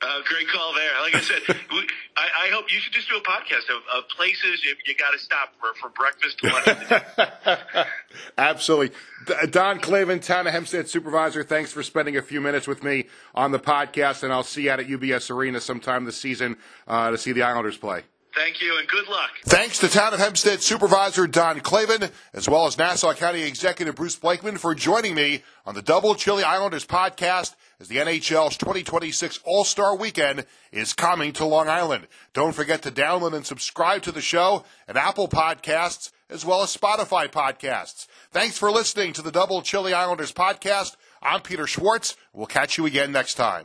Uh, 0.02 0.22
great 0.26 0.48
call 0.50 0.74
there. 0.74 0.92
Like 1.02 1.16
I 1.16 1.22
said, 1.22 1.42
we, 1.72 1.88
I, 2.18 2.48
I, 2.48 2.50
hope 2.52 2.72
you 2.72 2.80
should 2.80 2.94
just 2.94 3.10
do 3.10 3.16
a 3.16 3.22
podcast 3.22 3.70
of, 3.70 3.82
of 3.96 4.10
places 4.10 4.64
you, 4.64 4.76
you 4.86 4.96
got 4.96 5.12
to 5.12 5.20
stop 5.20 5.54
for, 5.60 5.74
for 5.80 5.90
breakfast, 5.90 6.44
lunch. 6.44 7.88
Absolutely. 8.38 8.96
Don 9.50 9.80
Clavin, 9.80 10.22
Town 10.22 10.48
of 10.48 10.54
Hempstead 10.54 10.90
Supervisor, 10.90 11.44
thanks 11.44 11.72
for 11.72 11.82
spending 11.82 12.18
a 12.18 12.22
few 12.22 12.42
minutes 12.42 12.68
with 12.68 12.84
me 12.84 13.06
on 13.34 13.52
the 13.52 13.60
podcast, 13.60 14.24
and 14.24 14.34
I'll 14.34 14.44
see 14.44 14.64
you 14.64 14.72
out 14.72 14.80
at 14.80 14.88
UBS 14.88 15.32
Arena 15.32 15.62
sometime 15.62 16.06
this 16.06 16.18
season 16.18 16.58
uh, 16.88 17.12
to 17.12 17.18
see 17.18 17.32
the 17.32 17.44
Islanders 17.44 17.78
play. 17.78 18.04
Thank 18.36 18.62
you 18.62 18.78
and 18.78 18.88
good 18.90 19.08
luck. 19.08 19.30
Thanks 19.46 19.80
to 19.80 19.88
Town 19.88 20.14
of 20.14 20.20
Hempstead 20.20 20.62
Supervisor 20.62 21.26
Don 21.26 21.62
Clavin, 21.62 22.12
as 22.34 22.50
well 22.50 22.68
as 22.68 22.78
Nassau 22.78 23.14
County 23.14 23.44
Executive 23.44 23.96
Bruce 23.96 24.18
Blakeman 24.18 24.58
for 24.58 24.76
joining 24.76 25.16
me 25.16 25.42
on 25.66 25.74
the 25.74 25.82
Double 25.82 26.16
Chili 26.16 26.44
Islanders 26.44 26.86
podcast 26.86 27.56
as 27.80 27.88
the 27.88 27.98
NHL's 27.98 28.58
2026 28.58 29.40
All-Star 29.44 29.96
Weekend 29.96 30.46
is 30.72 30.94
coming 30.94 31.34
to 31.34 31.46
Long 31.46 31.68
Island. 31.70 32.08
Don't 32.34 32.56
forget 32.56 32.82
to 32.84 32.92
download 32.92 33.34
and 33.34 33.46
subscribe 33.46 34.02
to 34.04 34.12
the 34.12 34.22
show 34.22 34.66
at 34.88 34.98
Apple 34.98 35.28
Podcasts 35.28 36.12
as 36.30 36.46
well 36.46 36.62
as 36.62 36.76
Spotify 36.76 37.28
Podcasts. 37.28 38.08
Thanks 38.32 38.58
for 38.58 38.72
listening 38.72 39.14
to 39.14 39.22
the 39.22 39.32
Double 39.32 39.62
Chili 39.62 39.94
Islanders 39.94 40.34
podcast. 40.34 40.96
I'm 41.22 41.42
Peter 41.42 41.68
Schwartz. 41.68 42.16
We'll 42.34 42.48
catch 42.48 42.78
you 42.78 42.86
again 42.86 43.12
next 43.12 43.36
time. 43.36 43.64